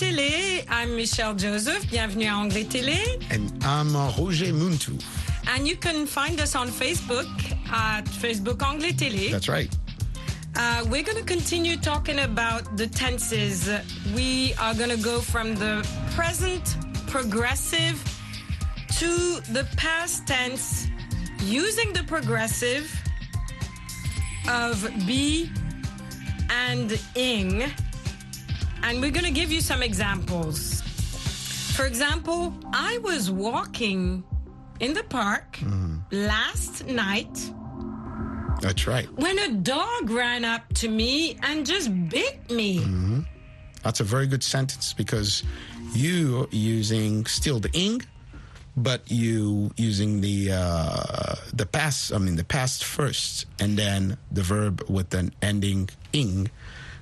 Télé. 0.00 0.64
I'm 0.70 0.96
Michelle 0.96 1.38
Joseph. 1.38 1.86
Bienvenue 1.90 2.24
à 2.26 2.38
Anglais 2.38 2.64
Télé. 2.64 2.96
And 3.30 3.50
I'm 3.62 3.94
uh, 3.94 4.10
Roger 4.16 4.50
Muntu. 4.50 4.98
And 5.46 5.68
you 5.68 5.76
can 5.76 6.06
find 6.06 6.40
us 6.40 6.56
on 6.56 6.68
Facebook 6.68 7.28
at 7.70 8.06
Facebook 8.06 8.62
Anglais 8.62 8.92
Télé. 8.94 9.30
That's 9.30 9.50
right. 9.50 9.68
Uh, 10.56 10.84
we're 10.88 11.02
going 11.02 11.18
to 11.18 11.24
continue 11.24 11.76
talking 11.76 12.20
about 12.20 12.78
the 12.78 12.86
tenses. 12.86 13.68
We 14.14 14.54
are 14.58 14.72
going 14.72 14.88
to 14.88 14.96
go 14.96 15.20
from 15.20 15.54
the 15.56 15.86
present 16.16 16.76
progressive 17.06 18.02
to 19.00 19.42
the 19.52 19.68
past 19.76 20.26
tense 20.26 20.88
using 21.42 21.92
the 21.92 22.04
progressive 22.04 22.90
of 24.48 24.82
be 25.06 25.50
and 26.48 26.98
ing. 27.16 27.70
And 28.82 29.00
we're 29.00 29.10
going 29.10 29.24
to 29.26 29.30
give 29.30 29.52
you 29.52 29.60
some 29.60 29.82
examples. 29.82 30.82
For 31.76 31.86
example, 31.86 32.54
I 32.72 32.98
was 32.98 33.30
walking 33.30 34.24
in 34.80 34.94
the 34.94 35.04
park 35.04 35.58
last 36.10 36.86
night 36.86 37.50
That's 38.60 38.86
right. 38.86 39.08
when 39.14 39.38
a 39.38 39.52
dog 39.52 40.10
ran 40.10 40.44
up 40.44 40.62
to 40.74 40.88
me 40.88 41.38
and 41.42 41.64
just 41.66 41.90
bit 42.08 42.50
me. 42.50 42.84
That's 43.82 44.00
a 44.00 44.04
very 44.04 44.26
good 44.26 44.42
sentence 44.42 44.92
because 44.92 45.42
you 45.94 46.48
using 46.50 47.24
still 47.26 47.60
the 47.60 47.70
ing, 47.72 48.02
but 48.76 49.10
you 49.10 49.70
using 49.76 50.20
the 50.20 50.50
uh, 50.52 51.34
the 51.54 51.64
past. 51.66 52.12
I 52.12 52.18
mean 52.18 52.36
the 52.36 52.44
past 52.44 52.84
first, 52.84 53.46
and 53.58 53.78
then 53.78 54.16
the 54.30 54.42
verb 54.42 54.82
with 54.88 55.14
an 55.14 55.32
ending 55.40 55.88
ing, 56.12 56.50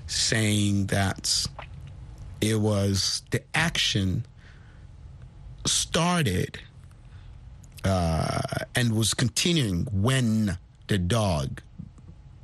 saying 0.06 0.86
that 0.86 1.46
it 2.40 2.60
was 2.60 3.22
the 3.30 3.42
action 3.54 4.24
started 5.66 6.58
uh, 7.84 8.40
and 8.74 8.92
was 8.94 9.14
continuing 9.14 9.86
when 9.92 10.56
the 10.88 10.98
dog 10.98 11.60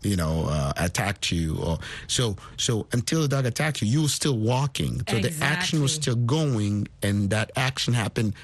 you 0.02 0.16
know 0.16 0.46
uh, 0.48 0.72
attacked 0.76 1.32
you 1.32 1.56
or 1.56 1.78
so 2.06 2.36
so 2.58 2.86
until 2.92 3.22
the 3.22 3.28
dog 3.28 3.46
attacked 3.46 3.80
you 3.80 3.88
you 3.88 4.02
were 4.02 4.08
still 4.08 4.36
walking. 4.36 5.02
So 5.08 5.18
the 5.18 5.34
action 5.40 5.80
was 5.80 5.94
still 5.94 6.16
going 6.16 6.88
and 7.02 7.30
that 7.30 7.50
action 7.56 7.94
happened 7.94 8.34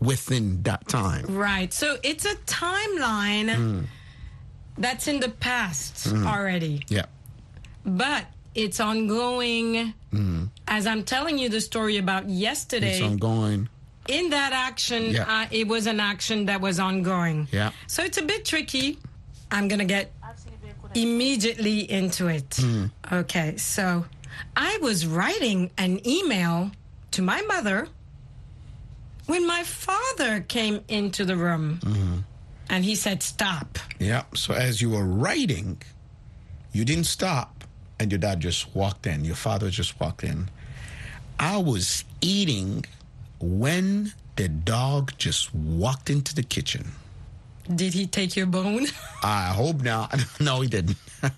within 0.00 0.62
that 0.62 0.86
time. 0.86 1.24
Right. 1.28 1.72
So 1.72 1.96
it's 2.04 2.24
a 2.24 2.36
timeline 2.46 3.86
that's 4.76 5.08
in 5.08 5.18
the 5.18 5.30
past 5.30 6.06
already. 6.12 6.84
yeah. 6.88 7.06
But 7.84 8.26
it's 8.64 8.80
ongoing. 8.80 9.94
Mm-hmm. 10.12 10.44
As 10.66 10.86
I'm 10.86 11.02
telling 11.04 11.38
you 11.38 11.48
the 11.48 11.60
story 11.60 11.96
about 11.98 12.28
yesterday, 12.28 12.98
it's 12.98 13.02
ongoing 13.02 13.68
in 14.08 14.30
that 14.30 14.52
action, 14.52 15.10
Yeah. 15.12 15.24
uh, 15.42 15.46
it 15.50 15.68
was 15.68 15.86
an 15.86 16.00
action 16.00 16.46
that 16.46 16.60
was 16.60 16.80
ongoing. 16.80 17.46
yeah 17.52 17.70
So 17.86 18.02
it's 18.02 18.18
a 18.18 18.22
bit 18.22 18.44
tricky. 18.44 18.98
I'm 19.50 19.68
going 19.68 19.78
to 19.80 19.84
get 19.84 20.12
immediately 20.94 21.90
into 21.90 22.26
it. 22.28 22.56
Hmm. 22.58 22.86
Okay, 23.12 23.56
so 23.56 24.06
I 24.56 24.78
was 24.80 25.06
writing 25.06 25.70
an 25.76 26.06
email 26.06 26.70
to 27.12 27.22
my 27.22 27.40
mother 27.42 27.88
when 29.26 29.46
my 29.46 29.62
father 29.62 30.40
came 30.40 30.80
into 30.88 31.24
the 31.24 31.36
room 31.36 31.80
mm-hmm. 31.82 32.18
and 32.70 32.84
he 32.84 32.94
said, 32.94 33.22
Stop. 33.22 33.78
Yeah. 33.98 34.24
So 34.34 34.54
as 34.54 34.80
you 34.80 34.90
were 34.90 35.04
writing, 35.04 35.82
you 36.72 36.84
didn't 36.84 37.04
stop, 37.04 37.57
and 38.00 38.10
your 38.12 38.18
dad 38.18 38.40
just 38.40 38.74
walked 38.74 39.06
in. 39.06 39.24
Your 39.24 39.36
father 39.36 39.70
just 39.70 39.98
walked 40.00 40.24
in. 40.24 40.48
I 41.38 41.56
was 41.58 42.04
eating 42.20 42.84
when 43.40 44.12
the 44.36 44.48
dog 44.48 45.12
just 45.18 45.54
walked 45.54 46.10
into 46.10 46.34
the 46.34 46.42
kitchen. 46.42 46.92
Did 47.74 47.92
he 47.94 48.06
take 48.06 48.34
your 48.36 48.46
bone? 48.46 48.86
I 49.22 49.48
hope 49.48 49.82
not. 49.82 50.14
No, 50.40 50.60
he 50.62 50.68
didn't. 50.68 50.96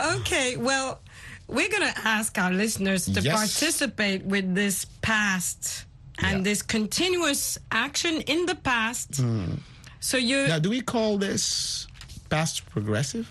okay, 0.00 0.56
well, 0.56 1.00
we're 1.48 1.68
going 1.70 1.82
to 1.92 1.98
ask 2.04 2.36
our 2.38 2.52
listeners 2.52 3.06
to 3.06 3.20
Yes. 3.20 3.34
participate 3.34 4.24
with 4.24 4.54
this 4.54 4.84
past 5.02 5.84
and 6.18 6.38
Yeah. 6.38 6.42
this 6.50 6.62
continuous 6.62 7.58
action 7.70 8.20
in 8.22 8.46
the 8.46 8.54
past. 8.56 9.16
Hmm. 9.18 9.54
So 10.00 10.16
you 10.16 10.46
Now, 10.48 10.58
do 10.58 10.70
we 10.70 10.80
call 10.80 11.18
this 11.18 11.86
past 12.28 12.66
progressive? 12.70 13.28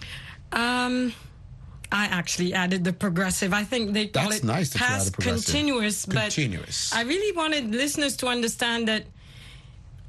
Um, 0.55 1.13
I 1.91 2.05
actually 2.05 2.53
added 2.53 2.83
the 2.83 2.93
progressive. 2.93 3.53
I 3.53 3.63
think 3.63 3.93
they 3.93 4.07
call 4.07 4.29
That's 4.29 4.37
it 4.37 4.43
nice 4.43 4.73
past 4.75 5.15
continuous. 5.17 6.05
But 6.05 6.31
Continuous. 6.33 6.91
I 6.93 7.01
really 7.03 7.35
wanted 7.35 7.71
listeners 7.75 8.17
to 8.17 8.27
understand 8.27 8.87
that 8.87 9.03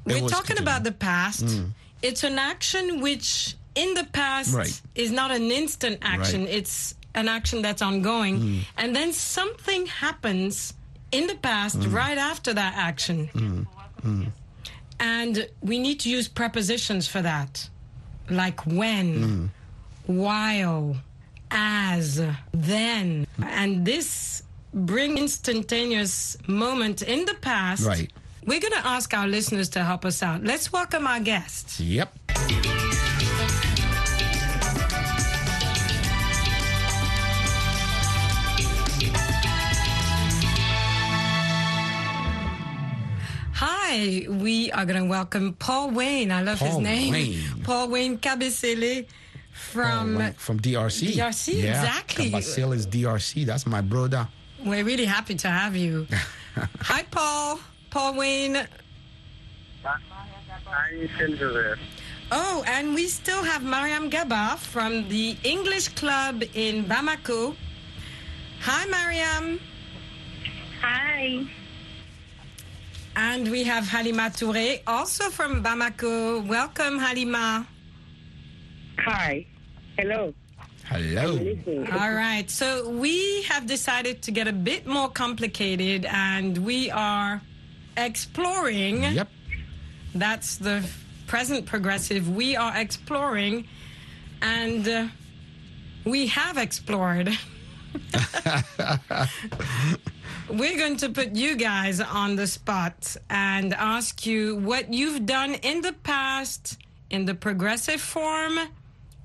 we're 0.05 0.27
talking 0.27 0.57
about 0.59 0.83
the 0.83 0.91
past. 0.93 1.45
Mm. 1.45 1.71
It's 2.01 2.23
an 2.23 2.39
action 2.39 3.01
which, 3.01 3.55
in 3.75 3.93
the 3.93 4.05
past, 4.13 4.53
Right. 4.53 4.81
is 4.95 5.11
not 5.11 5.31
an 5.31 5.51
instant 5.51 5.99
action. 6.01 6.41
Right. 6.45 6.49
Mm. 6.53 6.57
It's 6.59 6.95
an 7.13 7.27
action 7.27 7.61
that's 7.61 7.81
ongoing, 7.81 8.65
and 8.77 8.95
then 8.95 9.11
something 9.13 9.85
happens 9.87 10.73
in 11.11 11.27
the 11.27 11.35
past 11.35 11.79
Mm. 11.79 11.93
right 11.93 12.17
after 12.17 12.53
that 12.53 12.73
action. 12.75 13.67
And 14.99 15.47
we 15.61 15.77
need 15.79 15.99
to 16.01 16.09
use 16.09 16.27
prepositions 16.27 17.07
for 17.07 17.21
that, 17.21 17.69
like 18.29 18.65
when, 18.65 19.51
while, 20.07 20.95
as, 21.51 22.21
then. 22.51 23.27
And 23.41 23.85
this 23.85 24.43
bring 24.73 25.17
instantaneous 25.17 26.37
moment 26.47 27.01
in 27.01 27.25
the 27.25 27.35
past. 27.35 27.85
Right. 27.85 28.11
We're 28.45 28.61
going 28.61 28.73
to 28.73 28.87
ask 28.87 29.13
our 29.13 29.27
listeners 29.27 29.69
to 29.69 29.83
help 29.83 30.05
us 30.05 30.23
out. 30.23 30.43
Let's 30.43 30.71
welcome 30.71 31.05
our 31.05 31.19
guests. 31.19 31.79
Yep. 31.79 32.13
Hi, 43.59 44.27
we 44.29 44.71
are 44.71 44.85
going 44.85 45.01
to 45.01 45.09
welcome 45.09 45.53
Paul 45.53 45.91
Wayne. 45.91 46.31
I 46.31 46.41
love 46.43 46.59
his 46.59 46.69
Paul 46.69 46.81
name. 46.81 47.11
Wayne. 47.11 47.63
Paul 47.63 47.89
Wayne 47.89 48.17
Cabesele 48.19 49.07
Um, 49.57 49.61
from. 49.71 50.15
Oh, 50.15 50.19
right, 50.19 50.35
from 50.39 50.59
DRC. 50.59 51.13
DRC, 51.13 51.63
yeah. 51.63 51.81
exactly. 51.81 52.29
Basil 52.29 52.73
is 52.73 52.85
DRC. 52.87 53.45
That's 53.45 53.65
my 53.65 53.81
brother. 53.81 54.27
We're 54.63 54.83
really 54.83 55.05
happy 55.05 55.35
to 55.35 55.47
have 55.47 55.75
you. 55.75 56.07
Hi, 56.81 57.03
Paul. 57.11 57.59
Paul 57.89 58.15
Wayne. 58.17 58.67
Hi, 59.83 61.09
Sandra. 61.17 61.77
Oh, 62.31 62.63
and 62.67 62.93
we 62.93 63.07
still 63.07 63.41
have 63.43 63.63
Mariam 63.63 64.09
Gaba 64.09 64.57
from 64.57 65.07
the 65.07 65.37
English 65.43 65.89
Club 65.89 66.43
in 66.53 66.83
Bamako. 66.83 67.55
Hi, 68.61 68.85
Mariam. 68.87 69.59
Hi. 70.81 71.45
And 73.15 73.49
we 73.49 73.63
have 73.63 73.87
Halima 73.87 74.29
Touré, 74.29 74.81
also 74.85 75.29
from 75.29 75.63
Bamako. 75.63 76.45
Welcome, 76.45 76.99
Halima. 76.99 77.65
Hi. 78.99 79.45
Hello. 79.97 80.33
Hello. 80.85 81.37
All 81.91 82.13
right. 82.13 82.49
So 82.49 82.89
we 82.89 83.43
have 83.43 83.65
decided 83.67 84.21
to 84.23 84.31
get 84.31 84.47
a 84.47 84.53
bit 84.53 84.87
more 84.87 85.09
complicated 85.09 86.05
and 86.05 86.57
we 86.57 86.89
are 86.91 87.41
exploring. 87.97 89.03
Yep. 89.03 89.29
That's 90.15 90.57
the 90.57 90.87
present 91.27 91.65
progressive. 91.65 92.29
We 92.29 92.55
are 92.55 92.75
exploring 92.77 93.67
and 94.41 94.87
uh, 94.87 95.07
we 96.05 96.27
have 96.27 96.57
explored. 96.57 97.29
We're 100.49 100.77
going 100.77 100.95
to 100.97 101.09
put 101.09 101.35
you 101.35 101.57
guys 101.57 101.99
on 101.99 102.37
the 102.37 102.47
spot 102.47 103.17
and 103.29 103.73
ask 103.73 104.25
you 104.25 104.55
what 104.55 104.93
you've 104.93 105.25
done 105.25 105.55
in 105.55 105.81
the 105.81 105.91
past 105.91 106.77
in 107.09 107.25
the 107.25 107.33
progressive 107.33 107.99
form, 108.01 108.57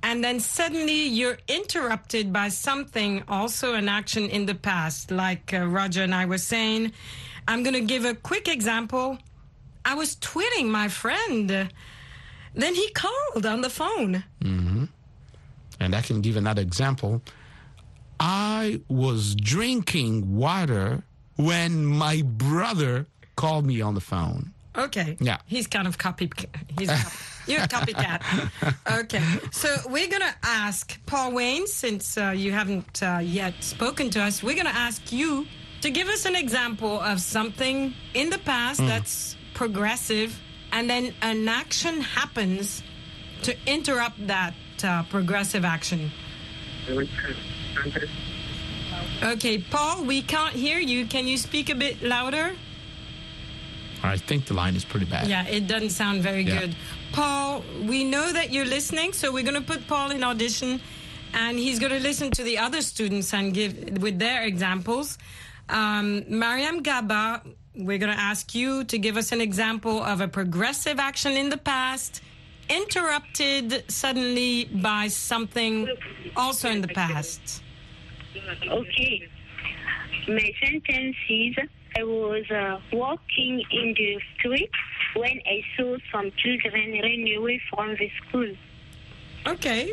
and 0.02 0.22
then 0.22 0.40
suddenly 0.40 1.04
you're 1.06 1.38
interrupted 1.48 2.32
by 2.32 2.48
something, 2.48 3.22
also 3.28 3.74
an 3.74 3.88
action 3.88 4.28
in 4.28 4.46
the 4.46 4.54
past, 4.54 5.10
like 5.10 5.54
uh, 5.54 5.66
Roger 5.66 6.02
and 6.02 6.14
I 6.14 6.26
were 6.26 6.38
saying. 6.38 6.92
I'm 7.48 7.62
going 7.62 7.74
to 7.74 7.80
give 7.80 8.04
a 8.04 8.14
quick 8.14 8.48
example. 8.48 9.18
I 9.84 9.94
was 9.94 10.16
tweeting 10.16 10.66
my 10.66 10.88
friend. 10.88 11.70
Then 12.54 12.74
he 12.74 12.90
called 12.90 13.46
on 13.46 13.60
the 13.62 13.70
phone. 13.70 14.24
Mm-hmm. 14.40 14.84
And 15.80 15.94
I 15.94 16.00
can 16.02 16.20
give 16.20 16.36
another 16.36 16.62
example. 16.62 17.22
I 18.20 18.80
was 18.88 19.34
drinking 19.34 20.36
water 20.36 21.02
when 21.36 21.84
my 21.84 22.22
brother 22.22 23.06
called 23.36 23.66
me 23.66 23.80
on 23.80 23.94
the 23.94 24.00
phone. 24.00 24.52
Okay. 24.76 25.16
Yeah. 25.20 25.38
He's 25.46 25.66
kind 25.66 25.88
of 25.88 25.98
copy. 25.98 26.30
He's 26.78 26.90
you're 27.46 27.62
a 27.62 27.68
copycat. 27.68 28.20
Okay. 29.02 29.22
So 29.52 29.68
we're 29.88 30.08
gonna 30.08 30.34
ask 30.42 30.98
Paul 31.06 31.32
Wayne, 31.32 31.66
since 31.66 32.16
uh, 32.18 32.30
you 32.30 32.52
haven't 32.52 33.02
uh, 33.02 33.20
yet 33.22 33.54
spoken 33.60 34.10
to 34.10 34.20
us, 34.22 34.42
we're 34.42 34.56
gonna 34.56 34.70
ask 34.70 35.12
you 35.12 35.46
to 35.80 35.90
give 35.90 36.08
us 36.08 36.26
an 36.26 36.36
example 36.36 37.00
of 37.00 37.20
something 37.20 37.94
in 38.14 38.30
the 38.30 38.38
past 38.38 38.80
Mm. 38.80 38.88
that's 38.88 39.36
progressive, 39.54 40.38
and 40.72 40.88
then 40.88 41.14
an 41.22 41.48
action 41.48 42.00
happens 42.00 42.82
to 43.42 43.56
interrupt 43.66 44.26
that 44.26 44.54
uh, 44.84 45.02
progressive 45.04 45.64
action. 45.64 46.10
Okay, 49.22 49.58
Paul, 49.58 50.04
we 50.04 50.22
can't 50.22 50.54
hear 50.54 50.78
you. 50.78 51.06
Can 51.06 51.26
you 51.26 51.36
speak 51.36 51.70
a 51.70 51.74
bit 51.74 52.02
louder? 52.02 52.54
I 54.02 54.16
think 54.16 54.46
the 54.46 54.54
line 54.54 54.74
is 54.74 54.84
pretty 54.84 55.06
bad. 55.06 55.28
Yeah, 55.28 55.46
it 55.46 55.66
doesn't 55.66 55.90
sound 55.90 56.22
very 56.22 56.42
Yeah. 56.42 56.60
good. 56.60 56.76
Paul, 57.12 57.64
we 57.82 58.04
know 58.04 58.32
that 58.32 58.52
you're 58.52 58.64
listening, 58.66 59.12
so 59.12 59.32
we're 59.32 59.44
going 59.44 59.54
to 59.64 59.68
put 59.72 59.86
Paul 59.86 60.10
in 60.10 60.24
audition, 60.24 60.80
and 61.34 61.58
he's 61.58 61.78
going 61.78 61.92
to 61.92 62.00
listen 62.00 62.30
to 62.32 62.42
the 62.42 62.58
other 62.58 62.82
students 62.82 63.32
and 63.32 63.54
give 63.54 63.98
with 63.98 64.18
their 64.18 64.42
examples. 64.44 65.18
Um, 65.68 66.24
Mariam 66.28 66.82
Gaba, 66.82 67.42
we're 67.76 67.98
going 67.98 68.12
to 68.14 68.20
ask 68.20 68.54
you 68.54 68.84
to 68.84 68.98
give 68.98 69.16
us 69.16 69.32
an 69.32 69.40
example 69.40 70.02
of 70.02 70.20
a 70.20 70.28
progressive 70.28 70.98
action 70.98 71.32
in 71.32 71.48
the 71.48 71.56
past, 71.56 72.20
interrupted 72.68 73.84
suddenly 73.90 74.64
by 74.66 75.08
something 75.08 75.88
also 76.36 76.68
in 76.70 76.80
the 76.80 76.88
past. 76.88 77.62
Okay. 78.66 79.28
My 80.28 80.52
sentence 80.62 81.16
is 81.28 81.56
I 81.96 82.02
was 82.04 82.50
uh, 82.50 82.80
walking 82.92 83.62
in 83.70 83.94
the 83.94 84.20
street 84.38 84.70
when 85.14 85.40
I 85.46 85.62
saw 85.76 85.96
some 86.10 86.30
children 86.36 86.92
run 86.92 87.36
away 87.36 87.60
from 87.70 87.96
the 87.96 88.10
school. 88.28 88.50
Okay, 89.46 89.92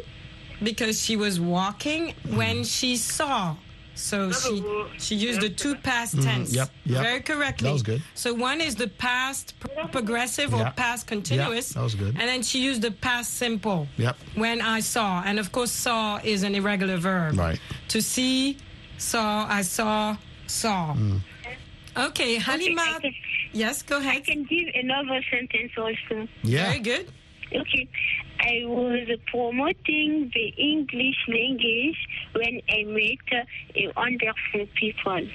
because 0.64 1.02
she 1.02 1.16
was 1.16 1.40
walking 1.40 2.14
when 2.34 2.64
she 2.64 2.96
saw. 2.98 3.56
So 3.96 4.32
she 4.32 4.64
she 4.98 5.16
used 5.16 5.42
the 5.42 5.50
two 5.50 5.76
past 5.76 6.16
Mhm, 6.16 6.24
tense. 6.24 6.54
yep, 6.54 6.70
yep. 6.86 7.02
Very 7.04 7.20
correctly. 7.20 7.68
That 7.68 7.74
was 7.74 7.84
good. 7.84 8.02
So 8.16 8.34
one 8.34 8.62
is 8.62 8.76
the 8.76 8.88
past 8.88 9.56
progressive 9.92 10.54
or 10.54 10.60
Yeah. 10.60 10.70
past 10.70 11.06
continuous. 11.06 11.72
Yeah, 11.72 11.80
that 11.80 11.84
was 11.84 11.96
good. 11.96 12.16
And 12.18 12.26
then 12.30 12.42
she 12.42 12.64
used 12.64 12.82
the 12.82 12.92
past 12.92 13.34
simple. 13.36 13.90
Yep. 13.98 14.16
When 14.36 14.62
I 14.62 14.80
saw, 14.80 15.22
and 15.26 15.38
of 15.38 15.52
course 15.52 15.72
saw 15.72 16.22
is 16.24 16.44
an 16.44 16.56
irregular 16.56 16.96
verb. 16.96 17.38
Right. 17.38 17.60
To 17.90 18.02
see, 18.02 18.56
saw, 18.98 19.46
I 19.50 19.64
saw, 19.64 20.16
saw. 20.48 20.94
Mm. 20.94 21.20
Okay, 21.98 22.36
Halima. 22.36 22.82
I 22.82 23.00
can, 23.00 23.14
yes, 23.52 23.82
go 23.82 23.98
ahead. 23.98 24.18
I 24.18 24.20
can 24.22 24.44
give 24.44 24.68
another 24.74 25.22
sentence 25.32 25.72
also. 25.78 26.28
Yeah. 26.44 26.68
Very 26.68 26.80
good. 26.80 27.12
Okay. 27.54 27.88
I 28.40 28.62
was 28.66 29.10
promoting 29.28 30.32
the 30.34 30.54
English 30.58 31.18
language 31.28 31.98
when 32.34 32.62
I 32.70 32.84
met 32.84 33.42
uh, 33.42 33.46
a 33.76 33.92
wonderful 33.98 34.68
people. 34.76 35.28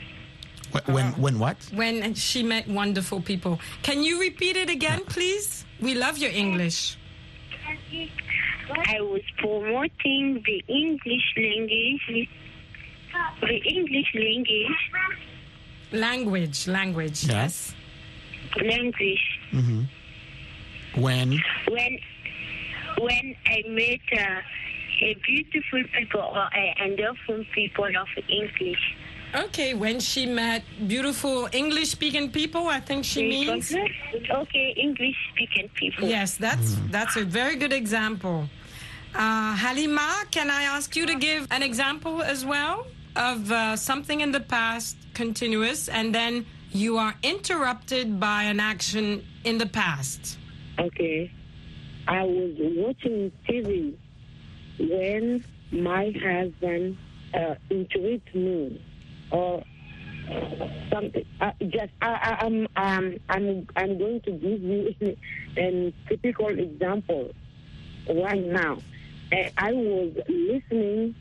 When, 0.86 1.06
when 1.12 1.38
what? 1.38 1.56
When 1.72 2.14
she 2.14 2.42
met 2.42 2.66
wonderful 2.66 3.20
people. 3.20 3.60
Can 3.82 4.02
you 4.02 4.20
repeat 4.20 4.56
it 4.56 4.70
again, 4.70 5.04
please? 5.06 5.64
We 5.80 5.94
love 5.94 6.18
your 6.18 6.30
English. 6.30 6.96
I 7.66 9.00
was 9.00 9.22
promoting 9.38 10.42
the 10.44 10.64
English 10.68 11.34
language, 11.36 12.28
the 13.40 13.56
English 13.56 14.14
language 14.14 14.78
Language, 15.94 16.66
language, 16.66 17.24
Yeah. 17.24 17.42
yes. 17.42 17.74
Language. 18.57 19.24
hmm 19.50 19.83
When? 20.96 21.28
When 21.70 21.92
when 22.98 23.26
I 23.46 23.59
met 23.66 24.00
uh, 24.12 24.40
a 25.02 25.14
beautiful 25.26 25.83
people 25.98 26.20
or 26.20 26.48
a 26.54 26.74
wonderful 26.80 27.44
people 27.54 27.85
of 28.02 28.09
English. 28.28 28.83
Okay, 29.35 29.74
when 29.74 29.98
she 29.98 30.26
met 30.26 30.62
beautiful 30.87 31.48
English 31.52 31.88
speaking 31.90 32.30
people, 32.30 32.68
I 32.68 32.78
think 32.80 33.04
she 33.04 33.22
means. 33.28 33.74
Okay, 34.30 34.74
English 34.76 35.16
speaking 35.33 35.68
people. 35.74 36.07
Yes, 36.09 36.37
that's 36.37 36.76
that's 36.90 37.16
a 37.16 37.24
very 37.24 37.57
good 37.57 37.72
example. 37.72 38.48
Uh, 39.14 39.57
Halima, 39.57 40.24
can 40.30 40.50
I 40.50 40.62
ask 40.76 40.94
you 40.96 41.07
to 41.07 41.14
give 41.14 41.46
an 41.50 41.62
example 41.62 42.22
as 42.22 42.44
well 42.44 42.87
of 43.16 43.50
uh, 43.50 43.76
something 43.76 44.20
in 44.20 44.30
the 44.33 44.40
past, 44.40 44.96
continuous, 45.14 45.88
and 45.88 46.14
then 46.14 46.46
you 46.70 46.98
are 46.98 47.14
interrupted 47.22 48.18
by 48.18 48.44
an 48.44 48.61
action 48.61 49.24
in 49.44 49.59
the 49.59 49.66
past? 49.66 50.38
Okay. 50.79 51.31
I 52.09 52.22
was 52.24 52.55
watching 52.59 53.33
TV 53.48 53.96
when 54.79 55.44
my 55.70 56.12
husband 56.20 56.98
uh, 57.33 57.55
me 57.70 58.83
or 59.31 59.62
something. 60.90 61.24
Uh, 61.40 61.53
just 61.61 61.92
I, 62.03 62.09
I, 62.09 62.44
I'm 62.44 62.68
um, 62.77 63.16
I'm 63.29 63.66
I'm 63.77 63.98
going 63.98 64.20
to 64.22 64.33
give 64.33 64.62
you 64.62 64.94
a 65.57 65.94
typical 66.09 66.48
example 66.48 67.33
right 68.09 68.44
now. 68.44 68.79
Uh, 69.33 69.48
I 69.57 69.72
was 69.72 70.12
listening 70.29 71.14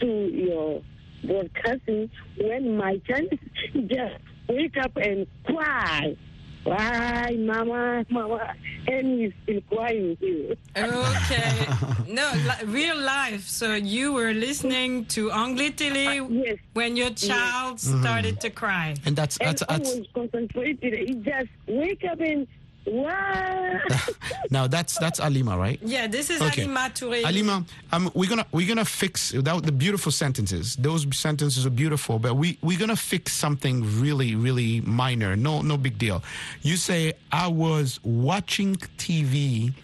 to 0.00 0.06
your 0.06 0.82
broadcasting 1.26 2.10
when 2.40 2.76
my 2.76 2.96
child 3.08 3.32
just 3.88 4.16
wake 4.48 4.76
up 4.78 4.96
and 4.96 5.26
cry. 5.44 6.16
Why, 6.64 7.36
mama, 7.38 8.04
mama, 8.10 8.52
and 8.88 9.20
he's 9.20 9.32
still 9.44 9.60
crying 9.70 10.16
too. 10.16 10.56
Okay. 10.76 11.66
no, 12.08 12.28
li- 12.34 12.66
real 12.66 12.98
life. 12.98 13.46
So 13.46 13.74
you 13.74 14.12
were 14.12 14.32
listening 14.32 15.04
to 15.14 15.30
Anglais 15.30 15.70
Télé 15.70 16.58
when 16.72 16.96
your 16.96 17.10
child 17.10 17.76
Mhm. 17.78 18.00
started 18.02 18.40
to 18.40 18.50
cry. 18.50 18.96
And 19.04 19.14
that's 19.14 19.38
that's, 19.38 19.62
and 19.62 19.70
I 19.70 19.78
that's 19.78 19.94
was 19.96 20.06
concentrated. 20.12 21.08
He 21.08 21.14
just 21.14 21.50
wake 21.68 22.02
up 22.10 22.18
and 22.20 22.48
why? 22.86 23.80
now 24.50 24.66
that's 24.66 24.98
that's 24.98 25.20
Alima, 25.20 25.58
right? 25.58 25.78
Yeah, 25.82 26.06
this 26.06 26.30
is 26.30 26.40
Okay. 26.40 26.62
Alima 26.62 26.90
Touré. 26.94 27.24
Alima, 27.24 27.64
um, 27.92 28.10
we're 28.14 28.28
gonna 28.28 28.46
we're 28.52 28.68
gonna 28.68 28.84
fix 28.84 29.30
that, 29.32 29.62
the 29.62 29.72
beautiful 29.72 30.12
sentences. 30.12 30.76
Those 30.76 31.06
sentences 31.16 31.66
are 31.66 31.70
beautiful, 31.70 32.18
but 32.18 32.34
we 32.34 32.58
we're 32.62 32.78
gonna 32.78 32.96
fix 32.96 33.32
something 33.32 34.00
really 34.00 34.34
really 34.34 34.80
minor. 34.82 35.36
No 35.36 35.62
no 35.62 35.76
big 35.76 35.98
deal. 35.98 36.22
You 36.62 36.76
say 36.76 37.14
I 37.32 37.48
was 37.48 38.00
watching 38.04 38.76
TV 38.98 39.74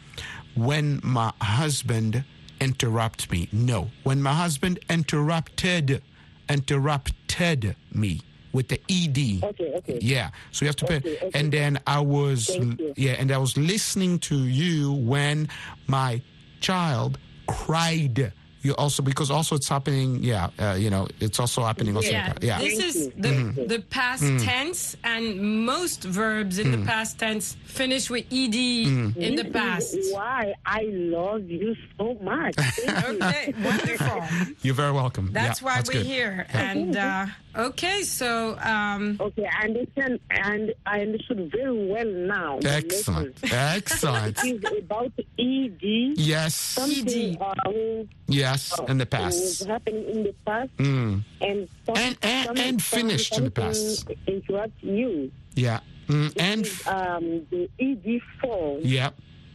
when 0.54 1.00
my 1.02 1.32
husband 1.40 2.24
interrupted 2.60 3.30
me. 3.32 3.48
No, 3.52 3.90
when 4.04 4.22
my 4.22 4.32
husband 4.32 4.78
interrupted 4.88 6.02
interrupted 6.48 7.76
me 7.92 8.20
with 8.52 8.68
the 8.68 8.80
ed. 8.90 9.18
Okay, 9.44 9.72
okay. 9.76 9.98
Yeah. 10.00 10.30
So 10.52 10.64
you 10.64 10.68
have 10.68 10.76
to 10.76 10.86
pay. 10.86 10.96
Okay, 10.96 11.16
okay. 11.22 11.30
And 11.38 11.52
then 11.52 11.78
I 11.86 12.00
was, 12.00 12.50
yeah, 12.96 13.12
and 13.12 13.30
I 13.32 13.38
was 13.38 13.56
listening 13.56 14.18
to 14.30 14.36
you 14.36 14.92
when 14.92 15.48
my 15.86 16.20
child 16.60 17.18
cried. 17.46 18.32
You 18.64 18.76
also 18.76 19.02
because 19.02 19.28
also 19.28 19.56
it's 19.56 19.68
happening. 19.68 20.22
Yeah, 20.22 20.50
uh, 20.60 20.76
you 20.78 20.88
know, 20.88 21.08
it's 21.18 21.40
also 21.40 21.64
happening. 21.64 21.96
Also, 21.96 22.12
Yeah, 22.12 22.32
yeah. 22.40 22.58
this 22.60 22.78
is 22.78 23.10
the, 23.18 23.28
Mhm. 23.30 23.66
the 23.68 23.80
past 23.90 24.22
Mm. 24.22 24.44
tense, 24.44 24.96
and 25.02 25.66
most 25.66 26.04
verbs 26.04 26.60
in 26.60 26.70
the 26.70 26.76
Mm. 26.78 26.86
past 26.86 27.18
tense 27.18 27.56
finish 27.66 28.08
with 28.08 28.24
ed 28.30 28.54
Mm. 28.54 29.16
in 29.16 29.34
the 29.34 29.46
past. 29.50 29.96
why 30.12 30.54
I 30.64 30.82
love 30.92 31.50
you 31.50 31.74
so 31.98 32.14
much. 32.22 32.54
okay, 32.86 33.52
wonderful. 33.64 34.22
You're 34.62 34.76
very 34.78 34.92
welcome. 34.92 35.30
That's 35.32 35.60
Yeah, 35.60 35.66
why 35.66 35.74
that's 35.78 35.88
we're 35.88 35.94
good. 36.04 36.06
here. 36.06 36.46
Yeah. 36.54 36.70
And 36.70 36.96
uh, 36.96 37.26
okay, 37.56 38.02
so 38.02 38.56
um, 38.60 39.16
okay, 39.20 39.46
I 39.46 39.64
understand, 39.64 40.20
and 40.30 40.72
I 40.86 41.00
understood 41.02 41.50
very 41.52 41.86
well 41.88 42.06
now. 42.06 42.58
Excellent. 42.64 43.36
Excellent. 43.52 44.38
It's 44.42 44.80
about 44.80 45.12
ED. 45.38 45.82
Yes. 46.18 46.54
Something 46.54 47.40
uh, 47.40 48.04
Yes, 48.28 48.78
in 48.88 48.98
the 48.98 49.04
was 49.04 49.58
past. 49.60 49.64
happening 49.66 50.04
in 50.08 50.22
the 50.24 50.34
past, 50.46 50.70
Mm. 50.78 51.22
and 51.40 51.68
some, 51.86 51.96
And- 51.96 52.16
and- 52.22 52.46
some- 52.46 52.56
and 52.58 52.82
finished 52.82 53.36
in 53.38 53.44
the 53.44 53.52
something 53.54 54.06
past. 54.06 54.10
Interrupt 54.26 54.82
you. 54.82 55.30
Yeah. 55.54 55.80
Mm, 56.08 56.32
and 56.38 56.66
is, 56.66 56.86
um, 56.86 57.46
the 57.50 57.68
ED 57.78 58.20
form. 58.40 58.80
yeah. 58.82 59.10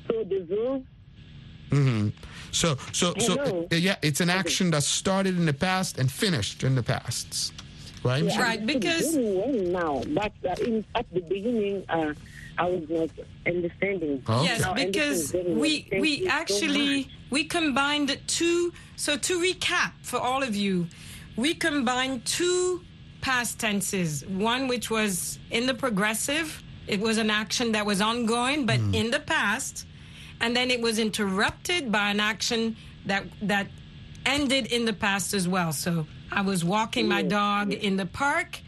So 0.07 0.23
the 0.23 0.39
verb 0.49 0.86
hmm 1.69 2.07
So 2.51 2.77
so 2.93 3.13
so 3.19 3.36
Hello. 3.36 3.67
uh, 3.69 3.75
yeah, 3.75 3.97
it's 4.01 4.21
an 4.21 4.29
action 4.29 4.71
that 4.71 4.83
started 4.83 5.36
in 5.38 5.45
the 5.45 5.53
past 5.53 5.97
and 5.99 6.10
finished 6.10 6.63
in 6.63 6.75
the 6.75 6.81
past, 6.83 7.51
right? 8.08 8.24
Yeah, 8.24 8.41
I 8.41 8.58
understood 8.58 9.13
very 9.13 9.36
well 9.38 9.54
now, 9.82 10.04
but 10.13 10.32
uh, 10.50 10.63
in, 10.63 10.86
at 10.96 11.06
the 11.13 11.22
beginning, 11.22 11.86
uh, 11.89 12.13
I 12.58 12.65
was 12.70 12.89
not 12.89 13.10
understanding. 13.46 14.24
Yes, 14.28 14.62
Now 14.62 14.74
because 14.74 15.34
understand 15.36 15.48
well. 15.50 15.60
we 15.60 15.82
Thank 15.82 16.02
we 16.02 16.10
you 16.10 16.26
so 16.26 16.32
actually 16.32 17.10
we 17.30 17.43
combined 17.43 18.17
two. 18.28 18.74
So 18.96 19.17
to 19.17 19.39
recap 19.39 19.91
for 20.02 20.17
all 20.17 20.41
of 20.43 20.56
you, 20.56 20.88
we 21.36 21.54
combined 21.54 22.26
two 22.26 22.82
past 23.22 23.60
tenses. 23.60 24.26
One 24.26 24.67
which 24.67 24.89
was 24.89 25.39
in 25.52 25.67
the 25.67 25.74
progressive. 25.74 26.63
It 26.88 27.00
was 27.00 27.17
an 27.17 27.30
action 27.30 27.74
that 27.74 27.86
was 27.86 28.00
ongoing, 28.02 28.65
but 28.65 28.80
in 28.93 29.12
the 29.12 29.20
past, 29.20 29.86
and 30.39 30.56
then 30.56 30.72
it 30.72 30.80
was 30.82 31.00
interrupted 31.00 31.91
by 31.91 32.10
an 32.10 32.20
action 32.20 32.78
that 33.06 33.26
that 33.41 33.67
ended 34.28 34.68
in 34.68 34.86
the 34.86 34.94
past 34.94 35.34
as 35.34 35.48
well. 35.48 35.72
So 35.72 36.06
I 36.32 36.42
was 36.42 36.63
walking 36.63 37.08
my 37.08 37.24
dog 37.24 37.74
in 37.74 37.96
the 37.98 38.06
park 38.06 38.60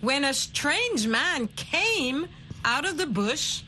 when 0.00 0.24
a 0.24 0.34
strange 0.34 1.06
man 1.06 1.48
came 1.48 2.26
out 2.64 2.84
of 2.88 2.96
the 2.96 3.06
bush 3.06 3.62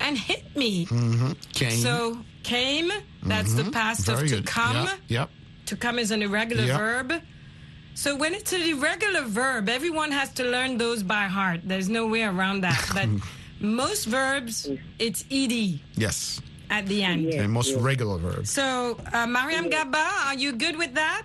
and 0.00 0.16
hit 0.18 0.56
me. 0.56 0.86
Mm-hmm. 0.86 1.32
Came. 1.52 1.70
So 1.70 2.18
came, 2.42 2.90
that's 3.22 3.52
the 3.54 3.62
Mhm. 3.64 3.72
past 3.72 4.06
Very 4.06 4.22
of 4.24 4.28
to 4.30 4.36
good. 4.36 4.46
come. 4.46 4.86
Yep. 4.86 4.98
yep. 5.08 5.30
To 5.66 5.76
come 5.76 5.98
is 5.98 6.10
an 6.10 6.22
irregular 6.22 6.64
Yep. 6.64 6.78
verb. 6.78 7.22
So 7.94 8.14
when 8.14 8.34
it's 8.34 8.52
an 8.52 8.62
irregular 8.62 9.22
verb, 9.22 9.68
everyone 9.68 10.12
has 10.12 10.30
to 10.34 10.44
learn 10.44 10.78
those 10.78 11.02
by 11.02 11.24
heart. 11.26 11.60
There's 11.64 11.88
no 11.88 12.06
way 12.06 12.22
around 12.22 12.60
that. 12.62 12.82
But 12.94 13.08
most 13.60 14.04
verbs, 14.06 14.68
it's 14.98 15.24
ed 15.30 15.52
Yes. 15.96 16.40
At 16.70 16.86
the 16.86 17.02
end. 17.02 17.32
And 17.32 17.52
most 17.52 17.74
regular 17.76 18.18
verbs. 18.18 18.50
So, 18.50 18.98
uh, 19.12 19.26
Mariam 19.26 19.68
Gaba, 19.70 20.06
are 20.26 20.34
you 20.34 20.52
good 20.52 20.76
with 20.76 20.94
that? 20.94 21.22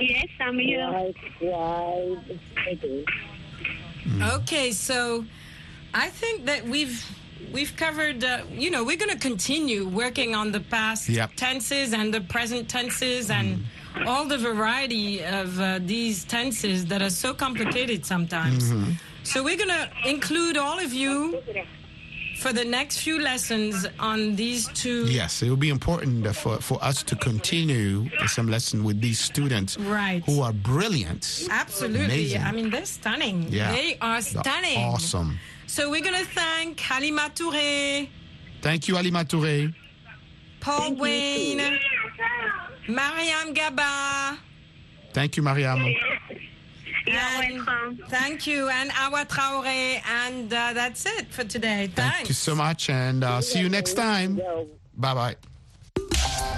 Yes, 0.00 0.26
I'm 0.40 0.58
here. 0.58 0.86
Right, 0.90 1.16
right. 1.42 2.78
Okay. 2.84 3.04
Okay, 4.22 4.70
so 4.72 5.24
I 5.94 6.08
think 6.10 6.44
that 6.46 6.64
we've 6.64 7.04
we've 7.52 7.74
covered. 7.76 8.22
Uh, 8.22 8.42
you 8.52 8.70
know, 8.70 8.84
we're 8.84 8.96
going 8.98 9.10
to 9.10 9.18
continue 9.18 9.86
working 9.88 10.34
on 10.34 10.52
the 10.52 10.60
past 10.60 11.08
Yep. 11.08 11.32
tenses 11.36 11.92
and 11.92 12.12
the 12.12 12.20
present 12.20 12.68
tenses 12.68 13.30
and 13.30 13.64
all 14.06 14.26
the 14.26 14.38
variety 14.38 15.22
of 15.24 15.58
uh, 15.58 15.78
these 15.82 16.24
tenses 16.24 16.86
that 16.86 17.00
are 17.02 17.10
so 17.10 17.32
complicated 17.34 18.04
sometimes. 18.04 18.70
Mhm. 18.70 18.94
So 19.24 19.42
we're 19.42 19.56
going 19.56 19.70
to 19.70 19.88
include 20.08 20.56
all 20.56 20.78
of 20.78 20.92
you 20.92 21.42
for 22.36 22.52
the 22.52 22.64
next 22.64 22.98
few 23.00 23.20
lessons 23.20 23.86
on 23.98 24.36
these 24.36 24.68
two. 24.68 25.06
Yes, 25.06 25.42
it 25.42 25.48
will 25.48 25.56
be 25.56 25.70
important 25.70 26.26
for, 26.36 26.58
for 26.58 26.82
us 26.84 27.02
to 27.04 27.16
continue 27.16 28.08
some 28.26 28.48
lesson 28.48 28.84
with 28.84 29.00
these 29.00 29.18
students 29.18 29.78
Right. 29.78 30.22
who 30.26 30.42
are 30.42 30.52
brilliant. 30.52 31.46
Absolutely. 31.50 32.04
Amazing. 32.04 32.42
I 32.42 32.52
mean, 32.52 32.70
they're 32.70 32.84
stunning. 32.86 33.46
Yeah. 33.48 33.72
They 33.72 33.96
are 34.00 34.20
They're 34.20 34.42
stunning. 34.42 34.78
Awesome. 34.78 35.38
So 35.66 35.90
we're 35.90 36.02
going 36.02 36.18
to 36.24 36.30
thank 36.30 36.78
Halima 36.80 37.30
Touré. 37.34 38.08
Thank 38.62 38.88
you, 38.88 38.96
Alima 38.96 39.24
Touré. 39.24 39.74
Paul 40.60 40.94
Wayne, 40.96 41.78
Mariam 42.88 43.54
Gaba. 43.54 44.38
Thank 45.12 45.36
you, 45.36 45.42
Mariam. 45.42 45.82
You're 47.06 47.16
and 47.16 47.66
welcome. 47.66 47.98
Thank 48.08 48.46
you. 48.46 48.68
And 48.68 48.90
Awa 48.98 49.24
Traore. 49.26 50.02
And 50.06 50.52
uh, 50.52 50.72
that's 50.72 51.06
it 51.06 51.26
for 51.28 51.44
today. 51.44 51.90
Thanks. 51.94 52.16
Thank 52.16 52.28
you 52.28 52.34
so 52.34 52.54
much. 52.54 52.90
And 52.90 53.24
uh, 53.24 53.40
see 53.40 53.60
you 53.60 53.68
next 53.68 53.94
time. 53.94 54.40
Bye 54.96 55.14
bye. 55.14 56.52